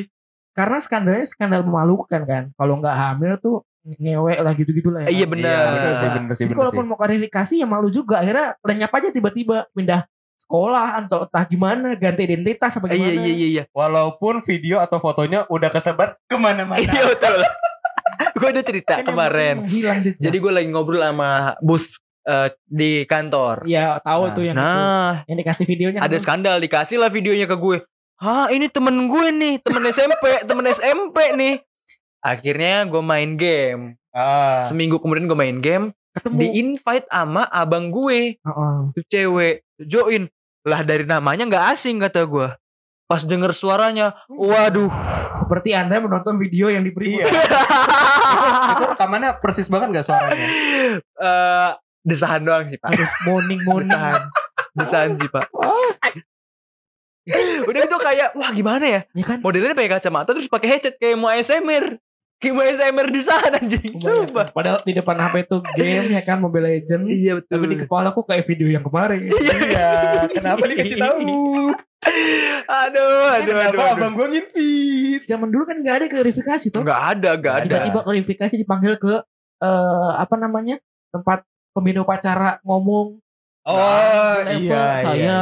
karena 0.52 0.78
skandalnya 0.84 1.26
skandal 1.26 1.64
memalukan 1.64 2.22
kan. 2.28 2.44
Kalau 2.54 2.76
nggak 2.78 2.92
hamil 2.92 3.40
tuh 3.40 3.64
ngewek 3.84 4.38
lah 4.40 4.54
gitu-gitu 4.54 4.90
lah 4.90 5.02
ya. 5.04 5.10
Iya 5.10 5.26
benar. 5.26 5.50
Iya, 5.52 5.66
bener 5.68 5.94
sih, 5.94 6.08
bener 6.08 6.32
sih, 6.32 6.44
Jadi 6.44 6.50
bener 6.50 6.60
kalaupun 6.62 6.84
sih. 6.84 6.90
mau 6.90 6.98
klarifikasi 6.98 7.54
ya 7.58 7.66
malu 7.66 7.90
juga. 7.90 8.22
Akhirnya 8.22 8.54
lenyap 8.62 8.92
aja 8.92 9.10
tiba-tiba 9.10 9.58
pindah 9.72 10.06
sekolah 10.38 10.88
atau 11.00 11.20
entah 11.26 11.46
gimana 11.46 11.88
ganti 11.96 12.22
identitas 12.24 12.72
apa 12.76 12.86
Eh, 12.88 12.94
gimana. 12.94 13.10
Iya 13.10 13.14
iya 13.16 13.32
iya 13.32 13.48
iya. 13.48 13.64
Walaupun 13.72 14.42
video 14.42 14.78
atau 14.78 14.98
fotonya 14.98 15.46
udah 15.48 15.70
kesebar 15.70 16.18
ke 16.24 16.36
mana-mana. 16.36 16.78
Iya 16.86 17.04
betul. 17.08 17.40
gue 18.38 18.50
ada 18.50 18.62
cerita 18.62 18.94
Kan 18.94 19.00
yang 19.00 19.08
kemarin. 19.10 19.56
Hilang 19.66 20.00
jejak. 20.02 20.18
Jadi 20.20 20.38
gue 20.38 20.52
lagi 20.52 20.68
ngobrol 20.68 21.02
sama 21.02 21.32
bos 21.60 21.98
eh, 22.24 22.50
di 22.64 23.06
kantor. 23.06 23.66
ya 23.66 23.98
tahu 23.98 24.22
Nah, 24.24 24.34
tuh 24.34 24.44
yang 24.44 24.56
itu. 24.56 24.62
Nah, 24.62 25.12
yang 25.26 25.38
dikasih 25.38 25.66
videonya 25.66 26.00
ada 26.00 26.10
kan. 26.12 26.22
skandal 26.22 26.58
dikasih 26.58 26.98
lah 26.98 27.10
videonya 27.10 27.46
ke 27.46 27.56
gue. 27.56 27.78
Hah, 28.18 28.54
ini 28.54 28.70
temen 28.70 29.10
gue 29.10 29.28
nih, 29.34 29.54
temen 29.60 29.82
SMP, 29.90 30.46
temen 30.46 30.62
SMP 30.70 31.18
nih. 31.34 31.58
Akhirnya 32.22 32.86
gue 32.86 33.02
main 33.02 33.34
game. 33.34 33.98
Ah. 34.14 34.70
Seminggu 34.70 35.02
kemudian 35.02 35.26
gue 35.26 35.38
main 35.38 35.58
game, 35.58 35.90
ketemu. 36.14 36.38
di 36.38 36.48
invite 36.62 37.08
sama 37.10 37.50
abang 37.50 37.90
gue, 37.90 38.38
Heeh. 38.38 38.76
tuh 38.94 39.06
cewek, 39.10 39.66
join. 39.82 40.30
Lah 40.62 40.86
dari 40.86 41.10
namanya 41.10 41.50
nggak 41.50 41.66
asing 41.74 41.98
kata 41.98 42.30
gue. 42.30 42.48
Pas 43.10 43.26
denger 43.26 43.52
suaranya, 43.52 44.16
waduh. 44.30 44.88
Seperti 45.36 45.76
Anda 45.76 46.00
menonton 46.00 46.38
video 46.40 46.72
yang 46.72 46.86
diberi 46.86 47.20
Iya. 47.20 47.28
itu 48.78 48.84
rekamannya 48.96 49.36
persis 49.44 49.68
banget 49.68 50.00
gak 50.00 50.08
suaranya? 50.08 50.48
Eh, 51.02 51.72
desahan 52.08 52.40
doang 52.46 52.64
sih 52.72 52.80
pak. 52.80 52.96
Aduh, 52.96 53.10
morning 53.28 53.60
morning. 53.68 53.92
Desahan, 53.92 54.22
desahan 54.76 55.12
sih 55.20 55.28
pak. 55.28 55.48
Udah 57.68 57.82
itu 57.86 57.98
kayak, 58.00 58.30
wah 58.34 58.50
gimana 58.52 58.86
ya? 58.86 59.02
Ya 59.12 59.24
kan? 59.28 59.38
Modelnya 59.44 59.76
pakai 59.76 59.92
kacamata 60.00 60.32
terus 60.32 60.48
pakai 60.48 60.78
headset 60.78 60.96
kayak 60.96 61.18
mau 61.20 61.30
ASMR. 61.32 62.00
Kayak 62.42 62.74
ASMR 62.74 63.08
di 63.14 63.22
sana 63.22 63.58
anjing. 63.62 63.94
Sumpah. 64.02 64.50
Padahal 64.50 64.82
di 64.82 64.98
depan 64.98 65.14
HP 65.14 65.46
itu 65.46 65.58
game 65.78 66.10
ya 66.10 66.22
kan 66.26 66.42
Mobile 66.42 66.74
Legend. 66.74 67.06
Iya 67.06 67.38
betul. 67.38 67.54
Tapi 67.54 67.66
di 67.70 67.78
kepala 67.86 68.10
aku 68.10 68.26
kayak 68.26 68.50
video 68.50 68.66
yang 68.66 68.82
kemarin. 68.82 69.30
Iya. 69.30 69.94
Kenapa 70.34 70.66
dikasih 70.66 70.98
tahu? 70.98 71.22
aduh, 72.66 73.14
aduh, 73.30 73.46
Kenapa 73.46 73.70
aduh, 73.70 73.82
aduh. 73.86 73.94
abang 73.94 74.14
gue 74.18 74.28
nginvit? 74.34 75.22
Zaman 75.30 75.54
dulu 75.54 75.70
kan 75.70 75.78
nggak 75.86 75.96
ada 76.02 76.06
klarifikasi 76.10 76.68
tuh. 76.74 76.82
Enggak 76.82 77.02
ada, 77.14 77.30
enggak 77.38 77.54
ada. 77.62 77.66
Tiba-tiba 77.70 78.00
klarifikasi 78.10 78.56
dipanggil 78.58 78.94
ke 78.98 79.14
eh 79.62 80.12
apa 80.18 80.36
namanya 80.42 80.82
tempat 81.14 81.46
pembina 81.78 82.02
upacara 82.02 82.58
ngomong. 82.66 83.22
Oh 83.70 84.34
Level 84.42 84.66
iya 84.66 84.86
saya 84.98 85.14
iya. 85.14 85.42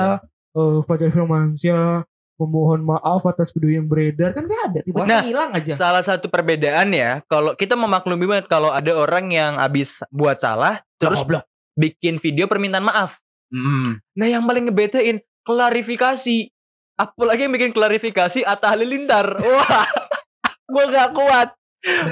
eh 0.52 0.78
Fajar 0.84 1.16
Firmansyah 1.16 2.04
memohon 2.40 2.82
maaf 2.82 3.22
atas 3.24 3.52
video 3.52 3.76
yang 3.76 3.86
beredar 3.86 4.32
kan 4.32 4.48
nggak 4.48 4.62
ada 4.66 4.80
tiba-tiba 4.82 5.06
Nah, 5.06 5.22
hilang 5.22 5.52
aja 5.52 5.72
Salah 5.76 6.00
satu 6.00 6.26
perbedaan 6.26 6.90
ya, 6.90 7.20
kalau 7.28 7.52
kita 7.54 7.76
memaklumi 7.76 8.24
banget 8.26 8.48
kalau 8.48 8.72
ada 8.72 8.96
orang 8.96 9.28
yang 9.28 9.60
habis 9.60 10.00
buat 10.10 10.40
salah 10.40 10.80
terus 10.96 11.20
goblok 11.20 11.44
bikin 11.76 12.16
video 12.16 12.44
permintaan 12.44 12.84
maaf. 12.84 13.20
Mm. 13.50 14.00
Nah, 14.14 14.28
yang 14.28 14.44
paling 14.44 14.68
ngebetain 14.68 15.20
klarifikasi. 15.44 16.52
Apalagi 16.96 17.44
yang 17.44 17.54
bikin 17.54 17.72
klarifikasi 17.72 18.44
Atta 18.44 18.72
Halilintar. 18.72 19.40
Wah. 19.44 19.88
gua 20.66 20.84
gak 20.86 21.10
kuat. 21.12 21.48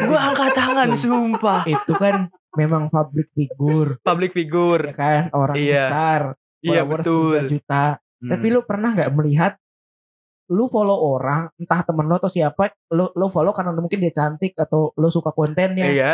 Gua 0.08 0.20
angkat 0.32 0.52
tangan 0.54 0.90
sumpah. 0.96 1.62
itu 1.64 1.94
kan 1.94 2.32
memang 2.56 2.88
public 2.88 3.28
figure 3.32 4.00
Public 4.02 4.32
figure. 4.32 4.82
ya 4.88 4.96
kan 4.96 5.24
orang 5.32 5.56
Iya. 5.56 5.84
besar 5.86 6.22
Iya 6.58 6.82
betul. 6.84 7.38
3 7.44 7.52
juta 7.52 7.86
Hmm. 8.18 8.34
tapi 8.34 8.50
lu 8.50 8.66
pernah 8.66 8.98
nggak 8.98 9.14
melihat 9.14 9.62
lu 10.48 10.68
follow 10.68 10.96
orang 11.12 11.52
entah 11.56 11.84
temen 11.84 12.08
lo 12.08 12.16
atau 12.16 12.28
siapa 12.28 12.72
lu 12.90 13.12
lu 13.12 13.28
follow 13.28 13.52
karena 13.52 13.76
mungkin 13.76 14.00
dia 14.00 14.10
cantik 14.10 14.56
atau 14.56 14.96
lu 14.96 15.08
suka 15.08 15.30
kontennya 15.30 15.84
Iya. 15.86 16.12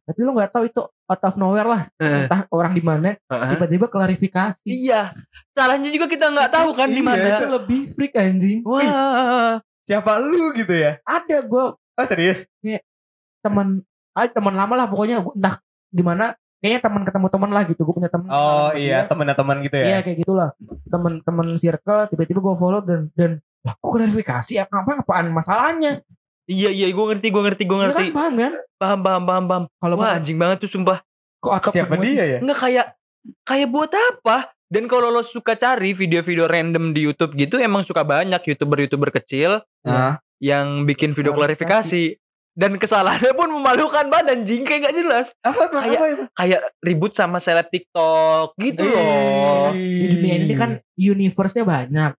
tapi 0.00 0.18
lu 0.18 0.32
nggak 0.32 0.48
tahu 0.50 0.64
itu 0.64 0.80
out 0.80 1.22
of 1.22 1.36
nowhere 1.36 1.68
lah 1.68 1.82
Eh. 2.00 2.24
entah 2.24 2.48
orang 2.48 2.72
di 2.72 2.80
mana 2.80 3.14
Heeh. 3.14 3.48
tiba-tiba 3.52 3.86
klarifikasi 3.86 4.64
Iya. 4.64 5.12
Salahnya 5.52 5.92
juga 5.92 6.06
kita 6.06 6.28
nggak 6.28 6.50
tahu 6.50 6.72
kan 6.72 6.88
di 6.88 7.00
Iya, 7.00 7.06
mana. 7.06 7.28
itu 7.36 7.46
lebih 7.52 7.80
freak 7.92 8.14
anjing 8.16 8.60
Wah. 8.64 9.60
Siapa 9.84 10.18
lu 10.18 10.50
gitu 10.52 10.72
ya? 10.72 10.96
ada 11.02 11.36
gue 11.38 11.64
Oh 11.76 12.04
serius? 12.04 12.48
teman 13.40 13.80
ah 14.12 14.26
teman 14.26 14.52
lama 14.52 14.74
lah 14.74 14.86
pokoknya 14.88 15.20
gua 15.20 15.32
entah 15.32 15.54
gimana 15.88 16.34
kayaknya 16.58 16.80
teman 16.82 17.02
ketemu 17.04 17.26
teman 17.30 17.50
lah 17.52 17.62
gitu 17.62 17.80
gue 17.84 17.94
punya 17.94 18.10
teman 18.10 18.26
Oh 18.26 18.72
iya 18.72 19.04
dia. 19.04 19.08
temen-temen 19.08 19.56
gitu 19.62 19.76
iya 19.76 19.86
ya? 19.86 19.98
kayak 20.02 20.18
gitulah 20.18 20.50
teman-teman 20.84 21.46
circle 21.54 22.08
tiba-tiba 22.08 22.40
gue 22.40 22.54
follow 22.56 22.80
dan 22.82 23.12
dan 23.14 23.38
lah 23.66 23.74
kok 23.74 23.90
klarifikasi 23.90 24.54
apa 24.58 24.74
apa 24.78 24.90
apaan 25.02 25.28
masalahnya 25.28 26.00
Iya 26.46 26.70
iya 26.70 26.86
gue 26.86 27.04
ngerti 27.04 27.26
gue 27.26 27.42
ngerti 27.42 27.62
gue 27.64 27.74
Iya 27.74 27.82
ngerti. 27.84 28.04
kan 28.04 28.14
paham 28.14 28.34
kan 28.38 28.52
Paham 28.78 29.00
paham 29.02 29.22
paham 29.24 29.44
paham. 29.44 29.64
kalau 29.74 29.94
Wah 29.96 30.14
anjing 30.14 30.36
banget 30.36 30.62
tuh 30.62 30.70
sumpah. 30.70 31.02
kok 31.36 31.52
atau 31.52 31.70
Siapa 31.70 31.98
dia 31.98 32.22
ya? 32.24 32.38
Enggak 32.38 32.58
kayak 32.60 32.86
kayak 33.42 33.68
buat 33.68 33.90
apa? 33.90 34.54
Dan 34.66 34.86
kalau 34.86 35.08
lo 35.08 35.22
suka 35.22 35.54
cari 35.54 35.90
video-video 35.90 36.46
random 36.46 36.90
di 36.90 37.02
YouTube 37.02 37.34
gitu 37.34 37.58
emang 37.58 37.82
suka 37.82 38.02
banyak 38.02 38.38
YouTuber-YouTuber 38.40 39.10
kecil 39.12 39.58
Ah. 39.82 40.22
yang 40.38 40.82
bikin 40.82 41.10
video 41.10 41.30
Klarifikasi. 41.32 42.14
klarifikasi. 42.14 42.22
Dan 42.52 42.78
kesalahannya 42.78 43.30
pun 43.32 43.50
memalukan 43.52 44.06
banget 44.06 44.26
anjing 44.32 44.62
kayak 44.62 44.86
gak 44.86 44.96
jelas. 44.96 45.26
Apa 45.40 45.66
apa 45.66 45.76
Kayak- 45.78 45.92
apa? 45.92 46.06
apa? 46.08 46.24
Kayak 46.32 46.60
ribut 46.80 47.12
sama 47.12 47.36
seleb 47.36 47.66
TikTok 47.68 48.54
gitu 48.56 48.86
loh. 48.86 49.70
di 49.72 50.06
dunia 50.10 50.34
ini 50.36 50.54
kan 50.54 50.70
universe-nya 50.94 51.62
banyak 51.62 52.12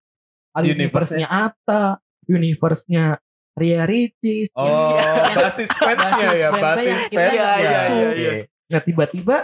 universe-nya 0.60 1.26
Atta 1.26 1.98
universe-nya 2.24 3.18
Ria 3.54 3.82
Ricis 3.84 4.50
Oh, 4.52 4.94
yang- 4.94 5.34
basis 5.44 5.70
fansnya 5.72 6.28
ya, 6.32 6.48
basis 6.50 6.98
fansnya. 7.04 7.18
nggak 7.28 7.32
Iya, 7.32 7.70
masuk. 7.72 8.12
iya. 8.14 8.32
Nah 8.68 8.80
tiba-tiba 8.80 9.36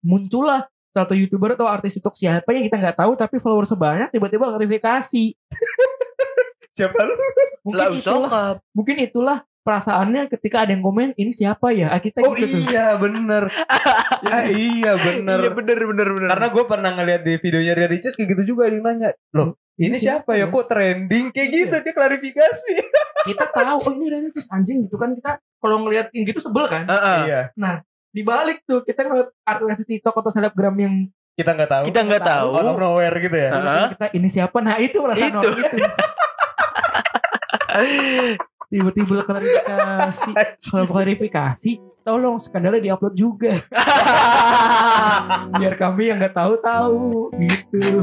muncullah 0.00 0.60
satu 0.90 1.12
youtuber 1.12 1.52
atau 1.52 1.64
artis 1.64 1.94
TikTok 1.94 2.14
siapa 2.14 2.48
yang 2.50 2.64
kita 2.64 2.76
nggak 2.76 2.98
tahu 2.98 3.12
tapi 3.14 3.36
followers 3.36 3.68
sebanyak 3.68 4.08
tiba-tiba 4.08 4.48
klarifikasi. 4.48 5.24
Siapa 6.70 6.94
lu? 7.02 7.14
Mungkin 7.64 7.74
Lah 7.74 7.88
itulah, 7.90 8.30
usokap. 8.30 8.56
mungkin 8.70 8.96
itulah 9.00 9.38
perasaannya 9.60 10.30
ketika 10.30 10.62
ada 10.62 10.70
yang 10.70 10.80
komen 10.80 11.10
ini 11.12 11.34
siapa 11.34 11.74
ya? 11.74 11.90
Ah, 11.90 11.98
kita 11.98 12.22
Oh 12.22 12.30
gitu 12.32 12.54
tuh. 12.54 12.70
iya 12.70 12.94
bener. 12.94 13.50
ah, 13.50 14.46
iya 14.48 14.94
bener. 14.94 15.38
Iya 15.42 15.50
bener 15.52 15.78
bener 15.82 16.08
bener. 16.08 16.28
Karena 16.30 16.48
gue 16.48 16.64
pernah 16.64 16.90
ngeliat 16.94 17.22
di 17.22 17.34
videonya 17.36 17.74
Ria 17.74 17.88
Ricis 17.90 18.14
kayak 18.14 18.30
gitu 18.30 18.54
juga 18.54 18.70
ada 18.70 18.74
yang 18.74 18.86
nanya. 18.86 19.10
Loh 19.34 19.58
ini 19.78 19.94
Ini 19.94 19.98
siapa 20.02 20.34
ya? 20.34 20.50
siapa 20.50 20.58
Kok 20.58 20.66
trending 20.66 21.30
kayak 21.30 21.48
gitu? 21.54 21.76
Dia 21.78 21.94
klarifikasi. 21.94 22.74
Kita 23.30 23.46
tahu 23.46 23.78
oh 23.78 23.92
ini 23.94 24.06
Ria 24.10 24.20
Ricis 24.26 24.46
anjing 24.50 24.88
gitu 24.88 24.96
kan 24.96 25.12
kita 25.12 25.36
kalau 25.58 25.84
ngeliatin 25.84 26.22
gitu 26.26 26.40
sebel 26.42 26.66
kan. 26.66 26.86
Heeh. 26.86 27.18
Iya. 27.28 27.42
Di 28.08 28.22
balik 28.24 28.64
tuh 28.64 28.82
kita 28.82 29.04
ngeliat 29.04 29.28
artis 29.44 29.84
TikTok 29.84 30.16
atau 30.18 30.32
selebgram 30.32 30.74
yang 30.80 30.94
Kita 31.38 31.54
nggak 31.54 31.70
tahu. 31.70 31.82
Kita 31.86 32.00
nggak 32.02 32.24
tahu. 32.26 32.48
Out 32.56 32.68
of 32.74 32.78
nowhere 32.82 33.14
gitu 33.22 33.36
ya. 33.36 33.50
Heeh. 33.54 33.84
kita 33.94 34.06
ini 34.16 34.26
siapa? 34.26 34.58
Nah 34.58 34.74
itu 34.82 34.98
perasaan 34.98 35.38
Itu. 35.38 35.50
itu. 35.54 35.76
Tiba-tiba 38.68 39.24
klarifikasi. 39.24 40.30
Kalau 40.60 40.84
klarifikasi, 40.90 41.70
tolong 42.04 42.36
skandalnya 42.36 42.84
diupload 42.84 43.14
juga. 43.16 43.52
Biar 45.60 45.74
kami 45.76 46.12
yang 46.12 46.18
nggak 46.20 46.36
tahu 46.36 46.54
tahu 46.60 47.32
gitu. 47.40 48.02